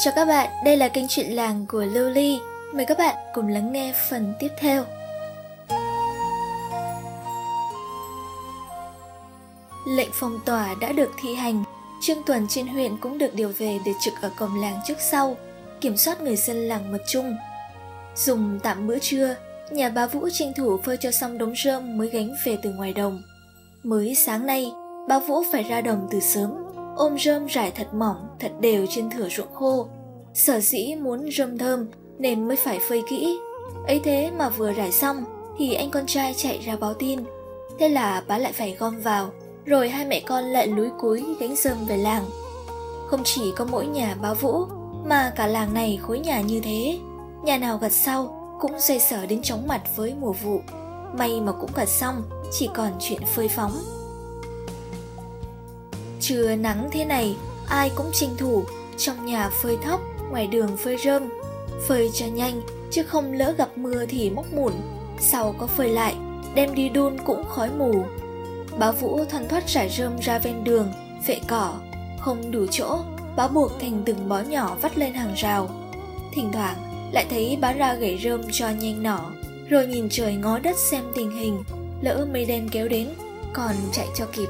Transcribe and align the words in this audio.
Chào 0.00 0.12
các 0.16 0.24
bạn, 0.24 0.50
đây 0.64 0.76
là 0.76 0.88
kênh 0.88 1.08
truyện 1.08 1.36
làng 1.36 1.66
của 1.68 1.84
Lưu 1.84 2.10
Ly. 2.10 2.38
Mời 2.74 2.86
các 2.86 2.98
bạn 2.98 3.16
cùng 3.34 3.48
lắng 3.48 3.72
nghe 3.72 3.94
phần 4.10 4.34
tiếp 4.38 4.48
theo. 4.58 4.84
Lệnh 9.86 10.08
phong 10.12 10.38
tỏa 10.44 10.74
đã 10.80 10.92
được 10.92 11.10
thi 11.22 11.34
hành, 11.34 11.64
Trương 12.02 12.22
Tuần 12.26 12.46
trên 12.48 12.66
huyện 12.66 12.96
cũng 12.96 13.18
được 13.18 13.34
điều 13.34 13.52
về 13.58 13.78
để 13.86 13.92
trực 14.00 14.14
ở 14.22 14.30
cổng 14.38 14.60
làng 14.60 14.80
trước 14.86 15.00
sau, 15.00 15.36
kiểm 15.80 15.96
soát 15.96 16.20
người 16.20 16.36
dân 16.36 16.56
làng 16.68 16.92
mật 16.92 17.02
chung. 17.06 17.36
Dùng 18.16 18.58
tạm 18.62 18.86
bữa 18.86 18.98
trưa, 18.98 19.34
nhà 19.70 19.88
bá 19.88 20.06
Vũ 20.06 20.28
tranh 20.32 20.52
thủ 20.56 20.78
phơi 20.84 20.96
cho 20.96 21.10
xong 21.10 21.38
đống 21.38 21.54
rơm 21.64 21.98
mới 21.98 22.08
gánh 22.08 22.34
về 22.44 22.58
từ 22.62 22.70
ngoài 22.70 22.92
đồng. 22.92 23.22
Mới 23.82 24.14
sáng 24.14 24.46
nay, 24.46 24.72
bá 25.08 25.18
Vũ 25.18 25.42
phải 25.52 25.62
ra 25.62 25.80
đồng 25.80 26.08
từ 26.10 26.20
sớm, 26.20 26.50
ôm 26.98 27.18
rơm 27.18 27.46
rải 27.46 27.70
thật 27.70 27.94
mỏng, 27.94 28.28
thật 28.40 28.52
đều 28.60 28.86
trên 28.90 29.10
thửa 29.10 29.28
ruộng 29.28 29.54
khô. 29.54 29.88
Sở 30.34 30.60
dĩ 30.60 30.94
muốn 30.94 31.28
rơm 31.32 31.58
thơm 31.58 31.86
nên 32.18 32.48
mới 32.48 32.56
phải 32.56 32.78
phơi 32.88 33.02
kỹ. 33.08 33.38
ấy 33.86 34.00
thế 34.04 34.30
mà 34.30 34.48
vừa 34.48 34.72
rải 34.72 34.92
xong 34.92 35.24
thì 35.58 35.74
anh 35.74 35.90
con 35.90 36.06
trai 36.06 36.34
chạy 36.34 36.58
ra 36.58 36.76
báo 36.76 36.94
tin. 36.94 37.20
Thế 37.78 37.88
là 37.88 38.22
bá 38.28 38.38
lại 38.38 38.52
phải 38.52 38.76
gom 38.78 39.00
vào, 39.00 39.30
rồi 39.64 39.88
hai 39.88 40.06
mẹ 40.06 40.20
con 40.20 40.44
lại 40.44 40.66
lúi 40.66 40.88
cúi 41.00 41.24
gánh 41.40 41.56
rơm 41.56 41.84
về 41.86 41.96
làng. 41.96 42.24
Không 43.06 43.20
chỉ 43.24 43.52
có 43.56 43.64
mỗi 43.70 43.86
nhà 43.86 44.16
bá 44.22 44.34
Vũ, 44.34 44.64
mà 45.04 45.32
cả 45.36 45.46
làng 45.46 45.74
này 45.74 45.98
khối 46.02 46.18
nhà 46.18 46.40
như 46.40 46.60
thế. 46.60 46.98
Nhà 47.42 47.58
nào 47.58 47.78
gặt 47.78 47.92
sau 47.92 48.56
cũng 48.60 48.72
dây 48.80 48.98
sở 48.98 49.26
đến 49.26 49.42
chóng 49.42 49.66
mặt 49.68 49.82
với 49.96 50.14
mùa 50.20 50.32
vụ. 50.32 50.60
May 51.18 51.40
mà 51.40 51.52
cũng 51.52 51.70
gặt 51.74 51.88
xong, 51.88 52.22
chỉ 52.52 52.68
còn 52.74 52.90
chuyện 53.00 53.20
phơi 53.34 53.48
phóng. 53.48 53.72
Trưa 56.28 56.54
nắng 56.56 56.88
thế 56.92 57.04
này, 57.04 57.36
ai 57.68 57.90
cũng 57.94 58.10
tranh 58.12 58.36
thủ, 58.38 58.64
trong 58.96 59.26
nhà 59.26 59.50
phơi 59.50 59.78
thóc, 59.82 60.00
ngoài 60.30 60.46
đường 60.46 60.76
phơi 60.76 60.96
rơm. 61.04 61.22
Phơi 61.86 62.10
cho 62.14 62.26
nhanh, 62.26 62.60
chứ 62.90 63.02
không 63.02 63.32
lỡ 63.32 63.54
gặp 63.58 63.78
mưa 63.78 64.06
thì 64.06 64.30
mốc 64.30 64.52
mủn, 64.52 64.72
sau 65.20 65.54
có 65.58 65.66
phơi 65.66 65.88
lại, 65.88 66.14
đem 66.54 66.74
đi 66.74 66.88
đun 66.88 67.16
cũng 67.24 67.44
khói 67.48 67.70
mù. 67.78 68.04
bá 68.78 68.90
Vũ 68.90 69.24
thoăn 69.30 69.48
thoát 69.48 69.68
rải 69.68 69.88
rơm 69.88 70.18
ra 70.20 70.38
ven 70.38 70.64
đường, 70.64 70.92
vệ 71.26 71.40
cỏ, 71.48 71.74
không 72.20 72.50
đủ 72.50 72.66
chỗ, 72.70 72.98
bá 73.36 73.48
buộc 73.48 73.80
thành 73.80 74.02
từng 74.06 74.28
bó 74.28 74.40
nhỏ 74.40 74.76
vắt 74.80 74.98
lên 74.98 75.14
hàng 75.14 75.34
rào. 75.36 75.70
Thỉnh 76.34 76.50
thoảng 76.52 76.76
lại 77.12 77.26
thấy 77.30 77.58
bá 77.60 77.72
ra 77.72 77.94
gãy 77.94 78.20
rơm 78.24 78.42
cho 78.52 78.68
nhanh 78.68 79.02
nỏ, 79.02 79.30
rồi 79.68 79.86
nhìn 79.86 80.08
trời 80.10 80.34
ngó 80.34 80.58
đất 80.58 80.76
xem 80.90 81.04
tình 81.14 81.30
hình, 81.30 81.62
lỡ 82.00 82.26
mây 82.32 82.44
đen 82.44 82.68
kéo 82.72 82.88
đến, 82.88 83.08
còn 83.52 83.74
chạy 83.92 84.06
cho 84.14 84.26
kịp. 84.32 84.48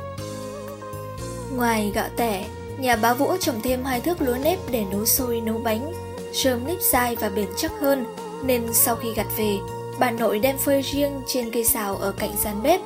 Ngoài 1.58 1.92
gạo 1.94 2.08
tẻ, 2.16 2.46
nhà 2.78 2.96
bá 2.96 3.14
Vũ 3.14 3.36
trồng 3.40 3.60
thêm 3.62 3.84
hai 3.84 4.00
thước 4.00 4.22
lúa 4.22 4.36
nếp 4.42 4.58
để 4.70 4.84
nấu 4.90 5.04
sôi 5.04 5.40
nấu 5.40 5.58
bánh. 5.58 5.92
Rơm 6.32 6.66
nếp 6.66 6.78
dai 6.92 7.16
và 7.16 7.28
bền 7.28 7.48
chắc 7.56 7.72
hơn, 7.80 8.04
nên 8.44 8.72
sau 8.72 8.96
khi 8.96 9.14
gặt 9.14 9.26
về, 9.36 9.58
bà 9.98 10.10
nội 10.10 10.38
đem 10.38 10.58
phơi 10.58 10.82
riêng 10.82 11.20
trên 11.26 11.50
cây 11.50 11.64
xào 11.64 11.96
ở 11.96 12.12
cạnh 12.12 12.30
gian 12.42 12.62
bếp. 12.62 12.80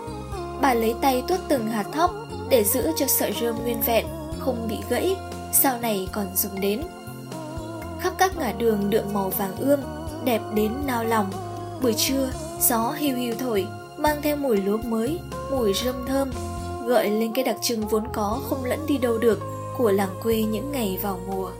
Bà 0.61 0.75
lấy 0.75 0.95
tay 1.03 1.23
tuốt 1.29 1.41
từng 1.49 1.69
hạt 1.69 1.85
thóc 1.93 2.15
để 2.49 2.65
giữ 2.65 2.93
cho 2.97 3.07
sợi 3.07 3.33
rơm 3.41 3.63
nguyên 3.63 3.81
vẹn, 3.87 4.07
không 4.39 4.69
bị 4.69 4.77
gãy, 4.89 5.17
sau 5.53 5.79
này 5.79 6.09
còn 6.13 6.27
dùng 6.37 6.61
đến. 6.61 6.83
Khắp 8.01 8.13
các 8.19 8.37
ngã 8.37 8.53
đường 8.53 8.91
đượm 8.91 9.05
màu 9.13 9.31
vàng 9.31 9.57
ươm, 9.57 9.81
đẹp 10.25 10.41
đến 10.55 10.73
nao 10.87 11.05
lòng. 11.05 11.31
Buổi 11.83 11.95
trưa, 11.95 12.31
gió 12.61 12.95
hiu 12.99 13.17
hiu 13.17 13.35
thổi, 13.39 13.67
mang 13.97 14.23
theo 14.23 14.37
mùi 14.37 14.57
lúa 14.57 14.77
mới, 14.77 15.19
mùi 15.51 15.75
rơm 15.75 16.07
thơm 16.07 16.31
gợi 16.87 17.11
lên 17.11 17.33
cái 17.35 17.45
đặc 17.45 17.57
trưng 17.63 17.87
vốn 17.89 18.05
có 18.13 18.41
không 18.49 18.65
lẫn 18.65 18.87
đi 18.87 18.99
đâu 18.99 19.19
được 19.19 19.41
của 19.79 19.91
làng 19.91 20.21
quê 20.23 20.43
những 20.43 20.73
ngày 20.73 20.99
vào 21.03 21.19
mùa. 21.27 21.51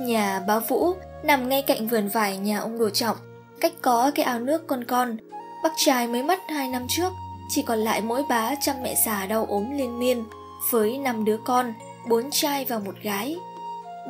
Nhà 0.00 0.40
bá 0.46 0.58
Vũ 0.58 0.92
nằm 1.22 1.48
ngay 1.48 1.62
cạnh 1.62 1.88
vườn 1.88 2.08
vải 2.08 2.36
nhà 2.36 2.58
ông 2.58 2.78
Đồ 2.78 2.90
Trọng, 2.90 3.16
cách 3.60 3.72
có 3.82 4.10
cái 4.14 4.24
ao 4.24 4.40
nước 4.40 4.66
con 4.66 4.84
con. 4.84 5.16
Bác 5.62 5.72
trai 5.76 6.06
mới 6.06 6.22
mất 6.22 6.38
hai 6.48 6.68
năm 6.68 6.86
trước, 6.88 7.12
chỉ 7.48 7.62
còn 7.62 7.78
lại 7.78 8.00
mỗi 8.00 8.22
bá 8.28 8.54
chăm 8.60 8.76
mẹ 8.82 8.94
già 9.06 9.26
đau 9.26 9.46
ốm 9.48 9.70
liên 9.76 9.98
miên, 9.98 10.24
với 10.70 10.98
năm 10.98 11.24
đứa 11.24 11.36
con, 11.44 11.74
bốn 12.08 12.30
trai 12.30 12.64
và 12.64 12.78
một 12.78 12.94
gái. 13.02 13.36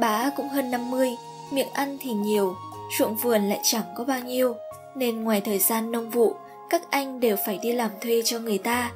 Bá 0.00 0.30
cũng 0.36 0.48
hơn 0.48 0.70
50, 0.70 1.16
miệng 1.50 1.72
ăn 1.72 1.98
thì 2.00 2.12
nhiều, 2.12 2.54
ruộng 2.98 3.16
vườn 3.16 3.48
lại 3.48 3.60
chẳng 3.62 3.94
có 3.96 4.04
bao 4.04 4.20
nhiêu, 4.20 4.54
nên 4.94 5.24
ngoài 5.24 5.40
thời 5.40 5.58
gian 5.58 5.92
nông 5.92 6.10
vụ, 6.10 6.34
các 6.72 6.90
anh 6.90 7.20
đều 7.20 7.36
phải 7.46 7.58
đi 7.62 7.72
làm 7.72 7.90
thuê 8.02 8.22
cho 8.24 8.38
người 8.38 8.58
ta. 8.58 8.92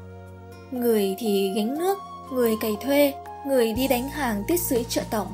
Người 0.70 1.16
thì 1.18 1.52
gánh 1.56 1.78
nước, 1.78 1.98
người 2.32 2.54
cày 2.60 2.76
thuê, 2.80 3.14
người 3.46 3.72
đi 3.72 3.88
đánh 3.88 4.08
hàng 4.08 4.42
tiết 4.48 4.60
dưới 4.60 4.84
chợ 4.88 5.02
tổng. 5.10 5.26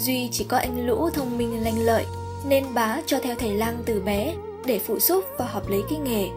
Duy 0.00 0.28
chỉ 0.32 0.44
có 0.48 0.56
anh 0.56 0.86
Lũ 0.86 1.10
thông 1.10 1.38
minh 1.38 1.64
lanh 1.64 1.78
lợi, 1.78 2.04
nên 2.48 2.64
bá 2.74 3.00
cho 3.06 3.18
theo 3.20 3.34
thầy 3.38 3.50
lang 3.50 3.82
từ 3.86 4.00
bé 4.00 4.34
để 4.66 4.78
phụ 4.78 4.98
giúp 4.98 5.24
và 5.38 5.46
học 5.46 5.68
lấy 5.68 5.82
cái 5.90 5.98
nghề. 5.98 6.28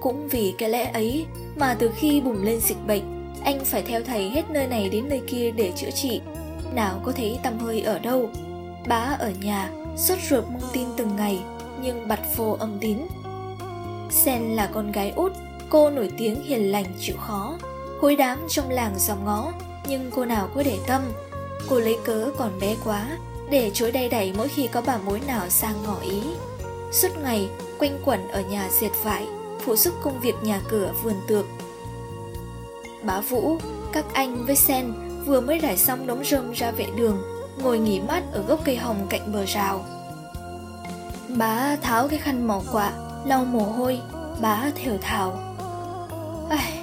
Cũng 0.00 0.28
vì 0.28 0.54
cái 0.58 0.70
lẽ 0.70 0.90
ấy 0.92 1.26
mà 1.56 1.76
từ 1.78 1.90
khi 1.96 2.20
bùng 2.20 2.44
lên 2.44 2.60
dịch 2.60 2.86
bệnh, 2.86 3.32
anh 3.44 3.64
phải 3.64 3.82
theo 3.82 4.02
thầy 4.02 4.30
hết 4.30 4.50
nơi 4.50 4.66
này 4.66 4.88
đến 4.88 5.08
nơi 5.08 5.20
kia 5.26 5.50
để 5.50 5.72
chữa 5.76 5.90
trị. 5.90 6.20
Nào 6.74 7.00
có 7.04 7.12
thấy 7.12 7.38
tăm 7.42 7.58
hơi 7.58 7.82
ở 7.82 7.98
đâu. 7.98 8.28
Bá 8.88 9.16
ở 9.18 9.32
nhà, 9.42 9.70
sốt 9.96 10.18
ruột 10.30 10.44
mong 10.44 10.70
tin 10.72 10.88
từng 10.96 11.16
ngày, 11.16 11.38
nhưng 11.82 12.08
bặt 12.08 12.20
phô 12.36 12.56
âm 12.60 12.78
tín 12.80 12.96
Sen 14.10 14.42
là 14.42 14.66
con 14.66 14.92
gái 14.92 15.12
út, 15.16 15.32
cô 15.68 15.90
nổi 15.90 16.10
tiếng 16.18 16.42
hiền 16.42 16.72
lành 16.72 16.86
chịu 17.00 17.16
khó. 17.26 17.58
hối 18.00 18.16
đám 18.16 18.38
trong 18.48 18.70
làng 18.70 18.94
dòng 18.98 19.24
ngó, 19.24 19.52
nhưng 19.88 20.10
cô 20.14 20.24
nào 20.24 20.48
có 20.54 20.62
để 20.62 20.78
tâm. 20.86 21.02
Cô 21.68 21.80
lấy 21.80 21.96
cớ 22.04 22.30
còn 22.38 22.60
bé 22.60 22.76
quá, 22.84 23.06
để 23.50 23.70
chối 23.74 23.92
đầy 23.92 24.08
đẩy 24.08 24.32
mỗi 24.36 24.48
khi 24.48 24.68
có 24.68 24.82
bà 24.86 24.98
mối 24.98 25.20
nào 25.26 25.48
sang 25.48 25.74
ngỏ 25.84 26.00
ý. 26.00 26.22
Suốt 26.92 27.08
ngày, 27.22 27.48
quanh 27.78 27.98
quẩn 28.04 28.28
ở 28.28 28.40
nhà 28.40 28.68
diệt 28.80 28.92
vải, 29.04 29.26
phụ 29.60 29.76
giúp 29.76 29.94
công 30.02 30.20
việc 30.20 30.34
nhà 30.42 30.60
cửa 30.68 30.92
vườn 31.02 31.14
tược. 31.28 31.46
Bá 33.02 33.20
Vũ, 33.20 33.56
các 33.92 34.04
anh 34.12 34.46
với 34.46 34.56
Sen 34.56 34.92
vừa 35.26 35.40
mới 35.40 35.58
rải 35.58 35.76
xong 35.76 36.06
đống 36.06 36.24
rơm 36.24 36.52
ra 36.52 36.70
vệ 36.70 36.86
đường, 36.96 37.22
ngồi 37.62 37.78
nghỉ 37.78 38.00
mát 38.00 38.22
ở 38.32 38.42
gốc 38.42 38.60
cây 38.64 38.76
hồng 38.76 39.06
cạnh 39.10 39.32
bờ 39.32 39.44
rào. 39.46 39.84
Bá 41.28 41.76
tháo 41.82 42.08
cái 42.08 42.18
khăn 42.18 42.46
màu 42.46 42.62
quạ, 42.72 42.92
lau 43.24 43.44
mồ 43.44 43.60
hôi 43.60 44.00
bá 44.40 44.70
thều 44.74 44.98
thào 45.00 45.38
Ai, 46.50 46.78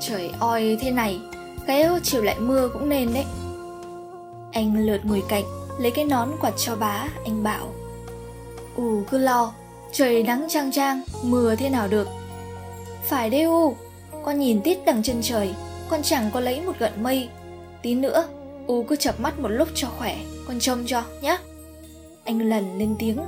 trời 0.00 0.30
oi 0.40 0.78
thế 0.80 0.90
này 0.90 1.20
cái 1.68 1.86
chiều 2.02 2.22
lại 2.22 2.36
mưa 2.40 2.68
cũng 2.72 2.88
nên 2.88 3.14
đấy. 3.14 3.24
Anh 4.52 4.86
lượt 4.86 5.00
ngồi 5.04 5.22
cạnh 5.28 5.44
lấy 5.78 5.90
cái 5.90 6.04
nón 6.04 6.28
quạt 6.40 6.52
cho 6.56 6.76
bá 6.76 7.04
anh 7.24 7.42
bảo. 7.42 7.72
Ù 8.76 9.02
cứ 9.10 9.18
lo 9.18 9.52
trời 9.92 10.22
nắng 10.22 10.46
trang 10.48 10.72
trang 10.72 11.02
mưa 11.22 11.56
thế 11.56 11.68
nào 11.68 11.88
được. 11.88 12.08
Phải 13.04 13.30
đấy 13.30 13.42
u 13.42 13.76
con 14.24 14.38
nhìn 14.38 14.60
tít 14.60 14.78
đằng 14.86 15.02
chân 15.02 15.18
trời 15.22 15.54
con 15.88 16.02
chẳng 16.02 16.30
có 16.34 16.40
lấy 16.40 16.60
một 16.60 16.72
gợn 16.78 17.02
mây. 17.02 17.28
Tí 17.82 17.94
nữa 17.94 18.24
u 18.66 18.82
cứ 18.82 18.96
chập 18.96 19.20
mắt 19.20 19.40
một 19.40 19.48
lúc 19.48 19.68
cho 19.74 19.88
khỏe 19.98 20.16
con 20.46 20.58
trông 20.60 20.84
cho 20.86 21.02
nhá. 21.20 21.38
Anh 22.24 22.38
lần 22.38 22.78
lên 22.78 22.96
tiếng. 22.98 23.18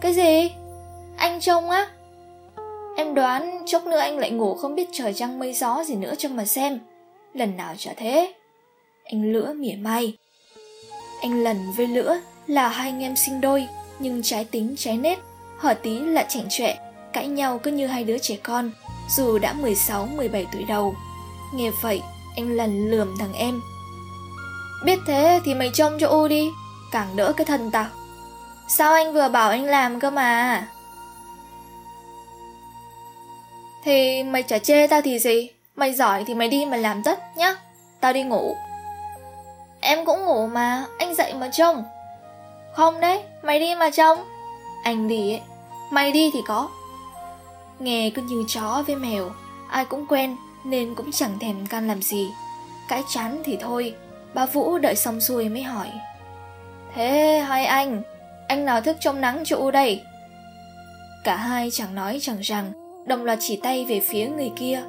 Cái 0.00 0.14
gì? 0.14 0.50
Anh 1.20 1.40
trông 1.40 1.70
á. 1.70 1.86
Em 2.96 3.14
đoán 3.14 3.62
chốc 3.66 3.86
nữa 3.86 3.98
anh 3.98 4.18
lại 4.18 4.30
ngủ 4.30 4.54
không 4.54 4.74
biết 4.74 4.88
trời 4.92 5.14
trăng 5.14 5.38
mây 5.38 5.52
gió 5.54 5.84
gì 5.84 5.94
nữa 5.94 6.14
cho 6.18 6.28
mà 6.28 6.44
xem. 6.44 6.78
Lần 7.34 7.56
nào 7.56 7.74
chả 7.78 7.92
thế. 7.96 8.34
Anh 9.04 9.32
Lửa 9.32 9.52
mỉa 9.56 9.74
mai. 9.80 10.16
Anh 11.22 11.42
Lần 11.42 11.72
với 11.76 11.86
Lửa 11.86 12.20
là 12.46 12.68
hai 12.68 12.90
anh 12.90 13.02
em 13.02 13.16
sinh 13.16 13.40
đôi, 13.40 13.66
Nhưng 13.98 14.22
trái 14.22 14.44
tính, 14.44 14.74
trái 14.78 14.96
nết. 14.96 15.18
Hở 15.58 15.74
tí 15.74 15.98
là 15.98 16.22
chảnh 16.22 16.46
chọe, 16.48 16.76
Cãi 17.12 17.26
nhau 17.26 17.58
cứ 17.58 17.70
như 17.70 17.86
hai 17.86 18.04
đứa 18.04 18.18
trẻ 18.18 18.36
con, 18.42 18.70
Dù 19.16 19.38
đã 19.38 19.54
16-17 19.62 20.44
tuổi 20.52 20.64
đầu. 20.68 20.94
Nghe 21.54 21.70
vậy, 21.82 22.02
anh 22.36 22.56
Lần 22.56 22.90
lườm 22.90 23.16
thằng 23.18 23.32
em. 23.32 23.60
Biết 24.84 24.98
thế 25.06 25.40
thì 25.44 25.54
mày 25.54 25.70
trông 25.74 25.98
cho 26.00 26.08
U 26.08 26.28
đi, 26.28 26.50
Càng 26.92 27.16
đỡ 27.16 27.32
cái 27.36 27.44
thân 27.44 27.70
tao. 27.70 27.86
Sao 28.68 28.92
anh 28.92 29.12
vừa 29.12 29.28
bảo 29.28 29.50
anh 29.50 29.64
làm 29.64 30.00
cơ 30.00 30.10
mà? 30.10 30.66
Thì 33.84 34.22
mày 34.22 34.42
chả 34.42 34.58
chê 34.58 34.86
tao 34.86 35.00
thì 35.02 35.18
gì? 35.18 35.50
Mày 35.76 35.94
giỏi 35.94 36.24
thì 36.26 36.34
mày 36.34 36.48
đi 36.48 36.66
mà 36.66 36.76
làm 36.76 37.02
tất 37.02 37.36
nhá. 37.36 37.54
Tao 38.00 38.12
đi 38.12 38.22
ngủ. 38.22 38.56
Em 39.80 40.04
cũng 40.04 40.24
ngủ 40.24 40.46
mà, 40.46 40.84
Anh 40.98 41.14
dậy 41.14 41.34
mà 41.34 41.48
trông. 41.52 41.84
Không 42.72 43.00
đấy, 43.00 43.22
Mày 43.42 43.60
đi 43.60 43.74
mà 43.74 43.90
trông. 43.90 44.18
Anh 44.84 45.08
đi 45.08 45.32
ấy, 45.32 45.40
Mày 45.90 46.12
đi 46.12 46.30
thì 46.32 46.40
có. 46.46 46.68
Nghe 47.78 48.10
cứ 48.14 48.22
như 48.22 48.44
chó 48.48 48.82
với 48.86 48.96
mèo, 48.96 49.30
Ai 49.68 49.84
cũng 49.84 50.06
quen 50.06 50.36
Nên 50.64 50.94
cũng 50.94 51.12
chẳng 51.12 51.38
thèm 51.38 51.66
can 51.66 51.88
làm 51.88 52.02
gì. 52.02 52.30
Cãi 52.88 53.02
chán 53.08 53.42
thì 53.44 53.58
thôi, 53.60 53.94
Bà 54.34 54.46
Vũ 54.46 54.78
đợi 54.78 54.96
xong 54.96 55.20
xuôi 55.20 55.48
mới 55.48 55.62
hỏi. 55.62 55.88
Thế 56.94 57.38
hai 57.48 57.66
anh 57.66 58.02
Anh 58.48 58.64
nào 58.64 58.80
thức 58.80 58.96
trong 59.00 59.20
nắng 59.20 59.44
trụ 59.44 59.70
đây? 59.70 60.02
Cả 61.24 61.36
hai 61.36 61.70
chẳng 61.72 61.94
nói 61.94 62.18
chẳng 62.22 62.40
rằng 62.40 62.72
đồng 63.06 63.24
loạt 63.24 63.38
chỉ 63.40 63.56
tay 63.56 63.86
về 63.88 64.00
phía 64.00 64.28
người 64.28 64.52
kia. 64.56 64.82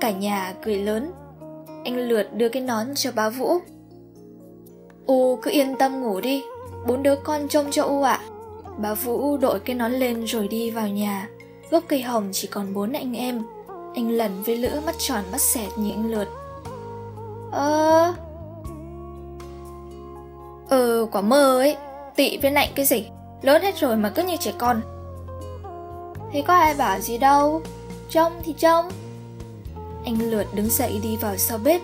Cả 0.00 0.10
nhà 0.10 0.54
cười 0.64 0.76
lớn. 0.76 1.12
Anh 1.84 1.96
lượt 1.96 2.34
đưa 2.34 2.48
cái 2.48 2.62
nón 2.62 2.86
cho 2.94 3.10
bà 3.14 3.30
Vũ. 3.30 3.58
U, 5.06 5.36
cứ 5.36 5.50
yên 5.50 5.76
tâm 5.78 6.02
ngủ 6.02 6.20
đi. 6.20 6.44
Bốn 6.86 7.02
đứa 7.02 7.16
con 7.16 7.48
trông 7.48 7.70
cho 7.70 7.82
U 7.82 8.02
ạ. 8.02 8.20
À. 8.22 8.28
Bà 8.78 8.94
Vũ 8.94 9.36
đội 9.36 9.60
cái 9.60 9.76
nón 9.76 9.92
lên 9.92 10.24
rồi 10.24 10.48
đi 10.48 10.70
vào 10.70 10.88
nhà. 10.88 11.28
Gốc 11.70 11.84
cây 11.88 12.02
hồng 12.02 12.28
chỉ 12.32 12.48
còn 12.48 12.74
bốn 12.74 12.92
anh 12.92 13.16
em. 13.16 13.42
Anh 13.94 14.10
lần 14.10 14.42
với 14.42 14.56
lữ 14.56 14.70
mắt 14.86 14.94
tròn 14.98 15.24
mắt 15.32 15.40
xẹt 15.40 15.68
như 15.76 15.90
anh 15.90 16.10
lượt. 16.10 16.28
Ơ. 17.52 18.14
Ừ 20.70 21.06
quả 21.12 21.20
mơ 21.20 21.58
ấy. 21.58 21.76
Tị 22.16 22.38
với 22.38 22.50
lạnh 22.50 22.68
cái 22.74 22.86
gì? 22.86 23.08
Lớn 23.42 23.62
hết 23.62 23.76
rồi 23.76 23.96
mà 23.96 24.10
cứ 24.10 24.22
như 24.22 24.36
trẻ 24.36 24.52
con. 24.58 24.80
Thế 26.32 26.42
có 26.46 26.54
ai 26.54 26.74
bảo 26.74 27.00
gì 27.00 27.18
đâu. 27.18 27.62
Trông 28.10 28.32
thì 28.44 28.54
trông. 28.58 28.90
Anh 30.04 30.30
lượt 30.30 30.46
đứng 30.54 30.70
dậy 30.70 31.00
đi 31.02 31.16
vào 31.16 31.36
sau 31.36 31.58
bếp. 31.58 31.80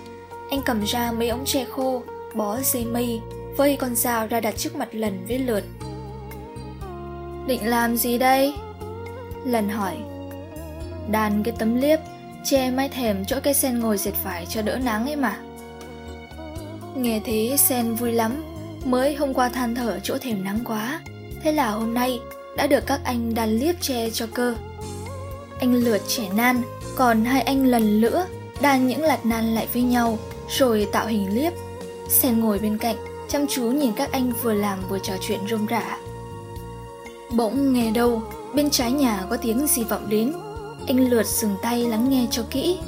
Anh 0.51 0.63
cầm 0.65 0.85
ra 0.85 1.13
mấy 1.13 1.29
ống 1.29 1.45
tre 1.45 1.65
khô, 1.65 2.03
Bó 2.35 2.59
dây 2.63 2.85
mây 2.85 3.21
Vơi 3.57 3.77
con 3.77 3.95
dao 3.95 4.27
ra 4.27 4.41
đặt 4.41 4.55
trước 4.57 4.77
mặt 4.77 4.89
lần 4.93 5.27
với 5.29 5.39
lượt. 5.39 5.65
Định 7.47 7.69
làm 7.69 7.97
gì 7.97 8.19
đây? 8.19 8.55
Lần 9.45 9.69
hỏi. 9.69 9.97
Đàn 11.11 11.43
cái 11.43 11.55
tấm 11.59 11.77
liếp, 11.77 11.99
Che 12.45 12.71
mái 12.71 12.89
thèm 12.89 13.25
chỗ 13.25 13.37
cây 13.43 13.55
sen 13.55 13.81
ngồi 13.81 13.99
dệt 13.99 14.15
phải 14.25 14.47
cho 14.47 14.63
đỡ 14.63 14.77
nắng 14.77 15.07
ấy 15.07 15.17
mà. 15.17 15.39
Nghe 16.97 17.21
thế, 17.25 17.57
sen 17.59 17.95
vui 17.95 18.13
lắm. 18.13 18.45
Mới 18.85 19.15
hôm 19.15 19.35
qua 19.35 19.49
than 19.49 19.75
thở 19.75 20.01
chỗ 20.03 20.19
thèm 20.19 20.45
nắng 20.45 20.59
quá. 20.65 21.01
Thế 21.43 21.53
là 21.53 21.71
hôm 21.71 21.95
nay 21.95 22.21
đã 22.59 22.67
được 22.67 22.87
các 22.87 23.01
anh 23.05 23.35
đàn 23.35 23.59
liếp 23.59 23.75
che 23.81 24.11
cho 24.11 24.27
cơ. 24.35 24.55
Anh 25.61 25.75
lượt 25.75 26.03
trẻ 26.09 26.29
nan, 26.35 26.63
Còn 26.97 27.25
hai 27.25 27.43
anh 27.43 27.67
lần 27.67 28.01
nữa 28.01 28.27
đan 28.61 28.87
những 28.87 29.03
lạt 29.03 29.27
nan 29.27 29.55
lại 29.55 29.69
với 29.73 29.83
nhau, 29.83 30.19
Rồi 30.49 30.89
tạo 30.93 31.07
hình 31.07 31.35
liếp. 31.35 31.53
Sen 32.09 32.41
ngồi 32.41 32.59
bên 32.59 32.79
cạnh, 32.79 32.97
Chăm 33.29 33.47
chú 33.47 33.63
nhìn 33.63 33.93
các 33.93 34.13
anh 34.13 34.33
vừa 34.43 34.53
làm 34.55 34.79
vừa 34.89 34.99
trò 34.99 35.15
chuyện 35.21 35.41
rôm 35.51 35.67
rả. 35.71 35.99
Bỗng 37.31 37.73
nghe 37.73 37.91
đâu, 37.91 38.23
Bên 38.55 38.71
trái 38.71 38.93
nhà 38.93 39.25
có 39.31 39.37
tiếng 39.37 39.67
gì 39.67 39.85
vọng 39.85 40.09
đến. 40.09 40.33
Anh 40.87 41.11
lượt 41.11 41.27
dừng 41.27 41.57
tay 41.63 41.87
lắng 41.87 42.11
nghe 42.11 42.27
cho 42.31 42.43
kỹ. 42.51 42.79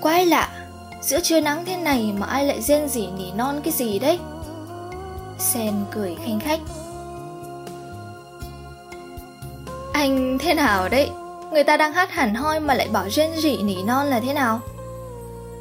Quái 0.00 0.26
lạ, 0.26 0.68
Giữa 1.02 1.20
trưa 1.20 1.40
nắng 1.40 1.64
thế 1.64 1.76
này 1.76 2.14
mà 2.18 2.26
ai 2.26 2.44
lại 2.44 2.62
rên 2.62 2.88
rỉ 2.88 3.06
nỉ 3.06 3.32
non 3.32 3.60
cái 3.64 3.72
gì 3.72 3.98
đấy? 3.98 4.18
Sen 5.38 5.74
cười 5.92 6.16
khanh 6.24 6.40
khách. 6.40 6.60
Anh 10.04 10.38
thế 10.38 10.54
nào 10.54 10.88
đấy? 10.88 11.10
Người 11.52 11.64
ta 11.64 11.76
đang 11.76 11.92
hát 11.92 12.10
hẳn 12.10 12.34
hoi 12.34 12.60
mà 12.60 12.74
lại 12.74 12.88
bảo 12.92 13.10
rên 13.10 13.30
rỉ 13.36 13.62
nỉ 13.62 13.82
non 13.82 14.06
là 14.06 14.20
thế 14.20 14.32
nào? 14.32 14.60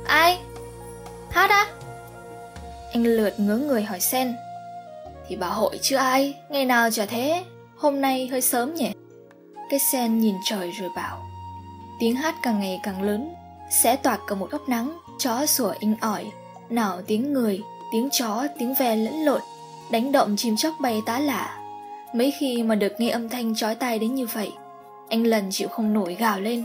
Ai? 0.05 0.39
Hát 1.31 1.49
á? 1.49 1.65
Anh 2.93 3.03
lượt 3.03 3.39
ngớ 3.39 3.57
người 3.57 3.83
hỏi 3.83 3.99
Sen. 3.99 4.35
Thì 5.27 5.35
bà 5.35 5.47
hội 5.47 5.79
chứ 5.81 5.95
ai? 5.95 6.35
Ngày 6.49 6.65
nào 6.65 6.91
chả 6.91 7.05
thế? 7.05 7.43
Hôm 7.77 8.01
nay 8.01 8.27
hơi 8.27 8.41
sớm 8.41 8.75
nhỉ? 8.75 8.91
Cái 9.69 9.79
sen 9.79 10.19
nhìn 10.19 10.35
trời 10.45 10.71
rồi 10.71 10.89
bảo. 10.95 11.25
Tiếng 11.99 12.15
hát 12.15 12.35
càng 12.43 12.59
ngày 12.59 12.79
càng 12.83 13.01
lớn 13.01 13.33
Sẽ 13.71 13.95
toạc 13.95 14.19
cả 14.27 14.35
một 14.35 14.51
góc 14.51 14.69
nắng 14.69 14.97
Chó 15.19 15.45
sủa 15.45 15.73
inh 15.79 15.95
ỏi. 16.01 16.31
Nào 16.69 17.01
tiếng 17.07 17.33
người, 17.33 17.61
tiếng 17.91 18.09
chó, 18.11 18.47
tiếng 18.59 18.73
ve 18.79 18.95
lẫn 18.95 19.13
lộn 19.13 19.41
Đánh 19.91 20.11
động 20.11 20.35
chim 20.37 20.55
chóc 20.57 20.73
bay 20.79 21.01
tá 21.05 21.19
lả 21.19 21.62
Mấy 22.13 22.31
khi 22.31 22.63
mà 22.63 22.75
được 22.75 22.93
nghe 22.97 23.09
âm 23.09 23.29
thanh 23.29 23.55
chói 23.55 23.75
tai 23.75 23.99
đến 23.99 24.15
như 24.15 24.25
vậy, 24.33 24.51
Anh 25.09 25.23
lần 25.23 25.47
chịu 25.51 25.67
không 25.67 25.93
nổi 25.93 26.15
gào 26.19 26.39
lên. 26.39 26.63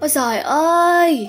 Ôi 0.00 0.08
giời 0.08 0.38
ơi! 0.38 1.28